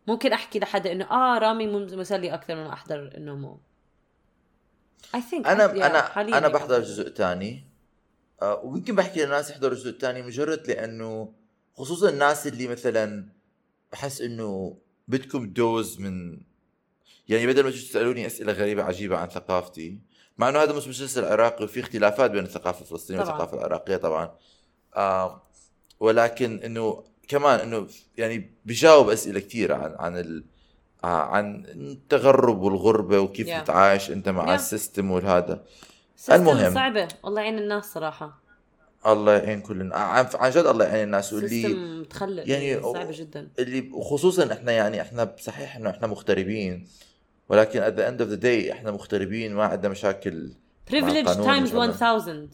ممكن 0.07 0.33
أحكي 0.33 0.59
لحدا 0.59 0.91
إنه 0.91 1.05
آه 1.11 1.37
رامي 1.37 1.67
مسلي 1.67 2.33
أكثر 2.33 2.55
من 2.55 2.67
أحضر 2.67 3.17
إنه 3.17 3.35
مو. 3.35 3.59
I 5.15 5.19
think 5.19 5.47
أنا 5.47 5.67
yeah, 5.67 5.85
أنا 5.85 6.01
حالياً 6.01 6.37
أنا 6.37 6.47
هيك. 6.47 6.55
بحضر 6.55 6.79
جزء 6.79 7.09
ثاني 7.09 7.63
آه 8.41 8.61
ويمكن 8.63 8.95
بحكي 8.95 9.25
للناس 9.25 9.49
يحضروا 9.49 9.73
الجزء 9.73 9.89
الثاني 9.89 10.21
مجرد 10.21 10.67
لأنه 10.67 11.33
خصوصا 11.77 12.09
الناس 12.09 12.47
اللي 12.47 12.67
مثلا 12.67 13.29
بحس 13.91 14.21
إنه 14.21 14.77
بدكم 15.07 15.53
dose 15.53 15.99
من 15.99 16.41
يعني 17.27 17.47
بدل 17.47 17.63
ما 17.63 17.69
تجوا 17.69 17.81
تسألوني 17.81 18.25
أسئلة 18.25 18.53
غريبة 18.53 18.83
عجيبة 18.83 19.17
عن 19.17 19.29
ثقافتي 19.29 19.99
مع 20.39 20.49
إنه 20.49 20.59
هذا 20.63 20.73
مش 20.73 20.87
مسلسل 20.87 21.25
عراقي 21.25 21.63
وفي 21.63 21.79
اختلافات 21.79 22.31
بين 22.31 22.43
الثقافة 22.43 22.81
الفلسطينية 22.81 23.21
طبعاً. 23.21 23.31
والثقافة 23.33 23.57
العراقية 23.57 23.97
طبعا 23.97 24.31
آه 24.95 25.41
ولكن 25.99 26.59
إنه 26.63 27.03
كمان 27.27 27.59
إنه 27.59 27.87
يعني 28.17 28.51
بجاوب 28.65 29.09
أسئلة 29.09 29.39
كثيرة 29.39 29.75
عن 29.75 29.95
عن 29.99 30.17
ال 30.17 30.45
آه 31.03 31.07
عن 31.07 31.65
التغرب 31.65 32.61
والغربة 32.61 33.19
وكيف 33.19 33.47
Yeah. 33.49 33.63
تتعايش 33.63 34.11
أنت 34.11 34.29
مع 34.29 34.45
Yeah. 34.45 34.49
ال 34.49 34.58
system 34.58 35.11
والهذا 35.11 35.63
المهم. 36.31 36.73
صعبة 36.73 37.07
الله 37.25 37.41
يعين 37.41 37.57
الناس 37.57 37.85
صراحة 37.85 38.41
الله 39.07 39.33
يعين 39.33 39.61
كل 39.61 39.81
الن- 39.81 39.93
عن 39.93 40.49
جد 40.51 40.65
الله 40.65 40.85
يعين 40.85 41.03
الناس 41.03 41.33
واللي 41.33 41.61
يعني 41.61 42.67
يعني 42.67 42.81
صعبة 42.83 43.11
جدا 43.11 43.49
اللي 43.59 43.89
وخصوصا 43.93 44.53
إحنا 44.53 44.71
يعني 44.71 45.01
إحنا 45.01 45.35
صحيح 45.39 45.75
إنه 45.75 45.89
إحنا 45.89 46.07
مغتربين 46.07 46.87
ولكن 47.49 47.81
at 47.81 47.93
the 47.99 48.03
end 48.11 48.25
of 48.25 48.29
the 48.31 48.41
day 48.43 48.71
إحنا 48.71 48.91
مغتربين 48.91 49.53
ما 49.53 49.63
عندنا 49.65 49.91
مشاكل 49.91 50.53
privilege 50.91 51.27
times 51.27 51.73
ولا- 51.73 51.85
1000 52.15 52.49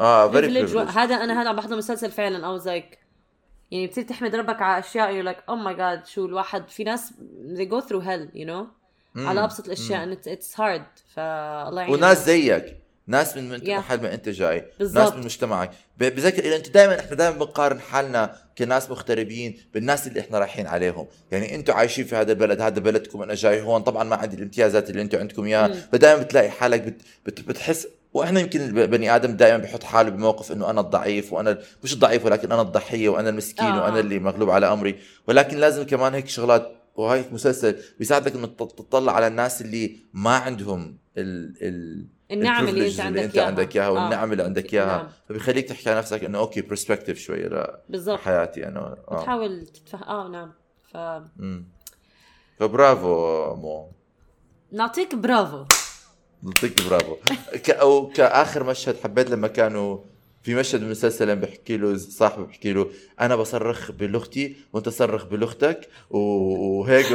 آه 0.00 0.32
very 0.32 0.34
privilege 0.44 0.76
هذا 0.96 1.14
أنا 1.14 1.42
هذا 1.42 1.48
عم 1.48 1.56
بحضر 1.56 1.76
مسلسل 1.76 2.10
فعلا 2.10 2.38
I 2.58 2.60
was 2.60 2.64
like 2.66 2.98
يعني 3.70 3.86
بتصير 3.86 4.04
تحمد 4.04 4.34
ربك 4.34 4.62
على 4.62 4.78
أشياء 4.78 5.12
you're 5.22 5.26
like 5.26 5.38
oh 5.50 5.56
my 5.66 5.78
god 5.78 6.08
شو 6.08 6.26
الواحد 6.26 6.68
في 6.68 6.84
ناس 6.84 7.12
they 7.56 7.64
go 7.68 7.80
through 7.86 8.02
hell 8.02 8.34
you 8.36 8.46
know. 8.46 8.66
على 9.16 9.44
أبسط 9.44 9.66
الأشياء 9.66 10.04
and 10.06 10.16
it's, 10.18 10.26
it's 10.26 10.54
hard 10.56 11.02
فالله 11.14 11.80
يعين 11.82 11.94
وناس 11.94 12.26
زيك. 12.26 12.76
ناس 13.08 13.36
من 13.36 13.48
من 13.48 13.58
Yeah. 13.60 13.68
محل 13.70 14.02
ما 14.02 14.14
أنت 14.14 14.28
جاي 14.28 14.56
ناس 14.58 14.68
بالضبط. 14.78 15.14
من 15.14 15.24
مجتمعك 15.24 15.70
بذكر 15.98 16.44
اذا 16.44 16.56
أنت 16.56 16.68
دائما 16.70 17.00
إحنا 17.00 17.16
دائما 17.16 17.36
بنقارن 17.36 17.80
حالنا 17.80 18.36
كناس 18.58 18.90
مغتربين 18.90 19.56
بالناس 19.74 20.06
اللي 20.06 20.20
إحنا 20.20 20.38
رايحين 20.38 20.66
عليهم 20.66 21.06
يعني 21.32 21.54
أنتم 21.54 21.72
عايشين 21.74 22.04
في 22.04 22.16
هذا 22.16 22.32
البلد 22.32 22.60
هذا 22.60 22.80
بلدكم 22.80 23.22
أنا 23.22 23.34
جاي 23.34 23.60
هون 23.62 23.82
طبعا 23.82 24.04
ما 24.04 24.16
عندي 24.16 24.36
الامتيازات 24.36 24.90
اللي 24.90 25.02
أنتم 25.02 25.18
عندكم 25.18 25.44
إياها. 25.44 25.68
فدائما 25.92 26.22
بتلاقي 26.22 26.50
حالك 26.50 26.80
بت 26.82 27.00
بت 27.26 27.40
بتحس 27.40 27.88
وإحنا 28.14 28.40
يمكن 28.40 28.60
البني 28.78 29.16
آدم 29.16 29.36
دائما 29.36 29.58
بحط 29.58 29.82
حاله 29.84 30.10
بموقف 30.10 30.52
إنه 30.52 30.70
أنا 30.70 30.80
الضعيف 30.80 31.32
وأنا 31.32 31.58
مش 31.84 31.92
الضعيف 31.92 32.24
ولكن 32.24 32.52
أنا 32.52 32.62
الضحية 32.62 33.08
وأنا 33.08 33.28
المسكين 33.30 33.64
آه. 33.66 33.82
وأنا 33.84 34.00
اللي 34.00 34.18
مغلوب 34.18 34.50
على 34.50 34.72
أمري 34.72 34.98
ولكن 35.28 35.56
لازم 35.56 35.82
كمان 35.82 36.14
هيك 36.14 36.28
شغلات 36.28 36.72
وهي 36.94 37.24
مسلسل 37.32 37.76
بيساعدك 37.98 38.32
تط- 38.32 38.72
تطلع 38.78 39.12
على 39.12 39.26
الناس 39.26 39.60
اللي 39.62 39.96
ما 40.12 40.30
عندهم 40.36 40.98
ال 41.18 41.54
ال 41.62 42.06
النعم 42.32 42.68
اللي 42.68 42.88
أنت 42.88 43.00
عندك 43.00 43.18
اللي 43.18 43.24
انت 43.24 43.38
عندك 43.38 43.76
إياها 43.76 43.86
آه. 43.86 43.90
والنعم 43.90 44.32
اللي 44.32 44.42
عندك 44.42 44.74
إياها. 44.74 44.86
نعم. 44.86 45.08
فبيخليك 45.28 45.68
تحكي 45.68 45.90
على 45.90 45.98
نفسك 45.98 46.24
إنه 46.24 46.38
okay 46.38 46.60
perspective 46.60 47.18
شوية 47.18 47.66
بالضبط. 47.88 48.18
لحياتي 48.18 48.68
أنا. 48.68 48.96
آه. 49.10 49.20
بتحاول 49.20 49.66
تتفهم 49.66 50.02
آه 50.02 50.28
نعم. 50.28 50.52
ف. 50.92 50.96
فبرافو 52.58 53.54
مو. 53.54 53.90
نعطيك 54.72 55.14
برافو. 55.14 55.64
نعطيك 56.42 56.82
برافو. 56.88 57.16
ك... 57.64 57.70
أو 57.70 58.06
كآخر 58.08 58.64
مشهد 58.64 58.96
حبيت 59.04 59.30
لما 59.30 59.48
كانوا 59.48 59.98
في 60.42 60.54
مشهد 60.54 60.80
من 60.80 60.86
المسلسل 60.86 61.28
لما 61.28 61.40
بحكي 61.40 61.76
له 61.76 61.96
صاحبه 61.96 62.44
بحكي 62.44 62.72
له 62.72 62.90
أنا 63.20 63.36
بصرخ 63.36 63.90
بلغتي 63.92 64.56
وأنت 64.72 64.88
صرخ 64.88 65.24
بلغتك 65.24 65.88
وهيك. 66.10 67.12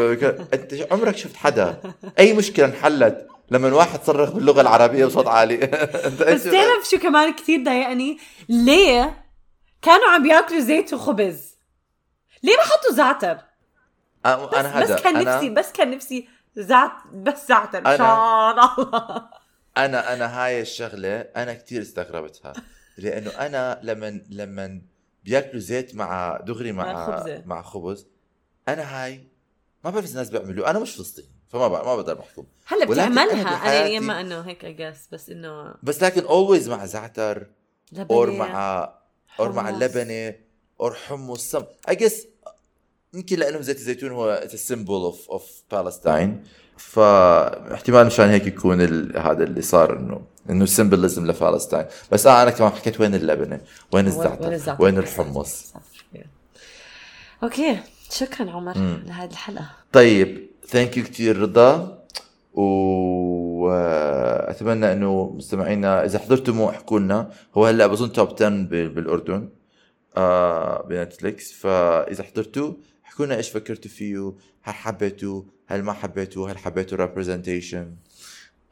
أنت 0.54 0.88
عمرك 0.92 1.18
شفت 1.18 1.36
حدا؟ 1.36 1.82
أي 2.20 2.34
مشكلة 2.34 2.66
انحلت؟ 2.66 3.28
لما 3.52 3.74
واحد 3.74 4.04
صرخ 4.04 4.30
باللغة 4.32 4.62
العربية 4.62 5.06
بصوت 5.06 5.28
عالي. 5.28 5.58
بس 6.28 6.44
تعرف 6.44 6.90
شو 6.92 6.98
كمان 7.00 7.34
كثير 7.34 7.64
ضايقني؟ 7.64 8.18
ليه 8.50 9.24
كانوا 9.82 10.10
عم 10.10 10.24
بياكلوا 10.24 10.60
زيت 10.60 10.94
وخبز؟ 10.94 11.58
ليه 12.44 12.56
ما 12.58 12.64
حطوا 12.64 12.94
زعتر؟ 12.96 13.38
أنا- 13.38 14.56
أنا 14.56 14.80
هذا 14.80 14.96
بس 14.96 15.02
كان 15.02 15.16
أنا... 15.16 15.36
نفسي 15.36 15.50
بس 15.50 15.72
كان 15.72 15.92
نفسي 15.92 16.28
زعت 16.56 16.92
بس 17.14 17.48
زعتر. 17.48 17.84
أنا- 17.84 17.98
شان 17.98 18.02
الله. 18.02 19.30
أنا 19.78 20.14
أنا 20.14 20.44
هاي 20.46 20.62
الشغلة 20.62 21.20
أنا 21.22 21.54
كتير 21.54 21.82
استغربتها. 21.82 22.54
لأنه 22.98 23.30
أنا 23.30 23.80
لما 23.84 24.22
لما 24.30 24.82
بياكلوا 25.24 25.60
زيت 25.62 25.96
مع 25.96 26.38
دغري 26.44 26.72
مع 26.72 26.94
مع 26.94 27.06
خبزة. 27.06 27.44
مع 27.46 27.62
خبز 27.62 28.08
أنا 28.68 28.84
هاي 29.04 29.28
ما 29.86 29.90
بعرف 29.90 30.12
الناس 30.12 30.30
بيعملوا 30.30 30.70
أنا 30.70 30.80
مش 30.80 30.96
فلسطيني. 30.96 31.41
فما 31.52 31.68
بقى 31.68 31.86
ما 31.86 31.96
بقدر 31.96 32.20
أحكم. 32.20 32.44
هلأ 32.66 32.86
بتعملها 32.86 33.42
أنا 33.42 33.44
بحياتي- 33.44 33.94
يما 33.96 34.22
إنه 34.22 34.42
هيك 34.42 34.66
I 34.66 34.74
guess 34.74 35.08
بس 35.12 35.30
إنه 35.30 35.74
بس 35.84 36.04
لكن 36.04 36.26
always 36.26 36.70
مع 36.70 36.86
زعتر 36.86 37.48
أور 38.12 38.32
مع 38.32 38.90
أور 39.40 39.52
مع. 39.52 39.70
اللبنه 39.70 40.36
or 40.82 40.94
حمص. 40.94 41.52
سم 41.52 41.64
I 41.90 41.96
guess 41.96 42.28
يمكن 43.14 43.40
لأنه 43.40 43.62
زيت 43.62 43.78
الزيتون 43.78 44.12
هو 44.12 44.42
ال 44.54 44.59
symbol 44.59 44.94
of 44.94 45.30
of 45.30 45.62
Palestine 45.72 46.44
فاحتمال 46.78 48.06
مشان 48.06 48.30
هيك 48.30 48.48
يكون 48.48 48.82
ال... 48.82 49.18
هذا 49.18 49.44
اللي 49.44 49.62
صار 49.62 49.98
انه 49.98 50.22
إنه 50.50 50.66
symbolism 50.66 51.28
لفلسطين. 51.32 51.86
بس 52.12 52.28
آه 52.28 52.44
أنا 52.44 52.52
كمان 52.52 52.72
حكيت 52.72 53.00
وين 53.02 53.16
اللبنه 53.16 53.62
وين 53.94 54.08
الزعتر؟ 54.08 54.76
وين 54.80 54.98
الحمص؟ 54.98 55.74
okay 57.44 57.80
شكرا 58.12 58.52
عمر. 58.52 58.78
لهذه 59.06 59.30
الحلقة. 59.32 59.70
طيب. 59.94 60.51
thank 60.72 60.98
you 60.98 61.04
كثير 61.04 61.38
رضا. 61.40 62.02
واتمنى 63.62 64.92
إنه 64.94 65.34
مستمعينا 65.36 66.06
إذا 66.06 66.20
حضرتوا 66.20 66.54
مو 66.54 66.70
احكوا 66.70 67.00
لنا. 67.00 67.32
هو 67.56 67.66
هلأ 67.66 67.88
بظن 67.88 68.12
top 68.12 68.34
10 68.34 68.50
ب- 68.50 68.70
بالأردن 68.70 69.50
آه 70.18 70.82
بنتفليكس 70.88 71.54
فإذا 71.54 72.24
حضرتوا 72.24 72.74
احكوا 73.06 73.26
لنا 73.26 73.36
إيش 73.36 73.50
فكرتوا 73.50 73.92
فيه 73.92 74.34
هل 74.62 74.74
حبيتوا 74.74 75.44
هل 75.68 75.84
ما 75.84 75.94
حبيتوا 75.94 76.50
هل 76.50 76.58
حبيتوا 76.58 76.98
representation 76.98 77.96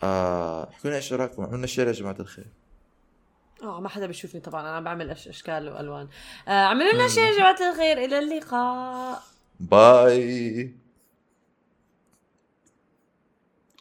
آه 0.04 0.70
احكوا 0.70 0.90
لنا 0.90 0.98
إيش 0.98 1.14
رايكم 1.14 1.42
اعملوا 1.42 1.58
لنا 1.58 1.68
share 1.68 1.88
يا 1.88 1.92
جماعة 1.92 2.16
الخير. 2.20 2.46
آه 3.64 3.82
ما 3.82 3.90
حدا 3.90 4.08
بيشوفني 4.08 4.42
طبعا 4.42 4.62
أنا 4.62 4.80
بعمل 4.82 5.10
أشكال 5.10 5.70
وألوان. 5.70 6.08
آه، 6.48 6.52
اعملوا 6.52 6.94
لنا 6.94 7.08
share 7.08 7.24
يا 7.24 7.38
جماعة 7.38 7.72
الخير. 7.72 7.98
إلى 8.06 8.20
اللقاء. 8.20 9.22
bye 9.60 10.74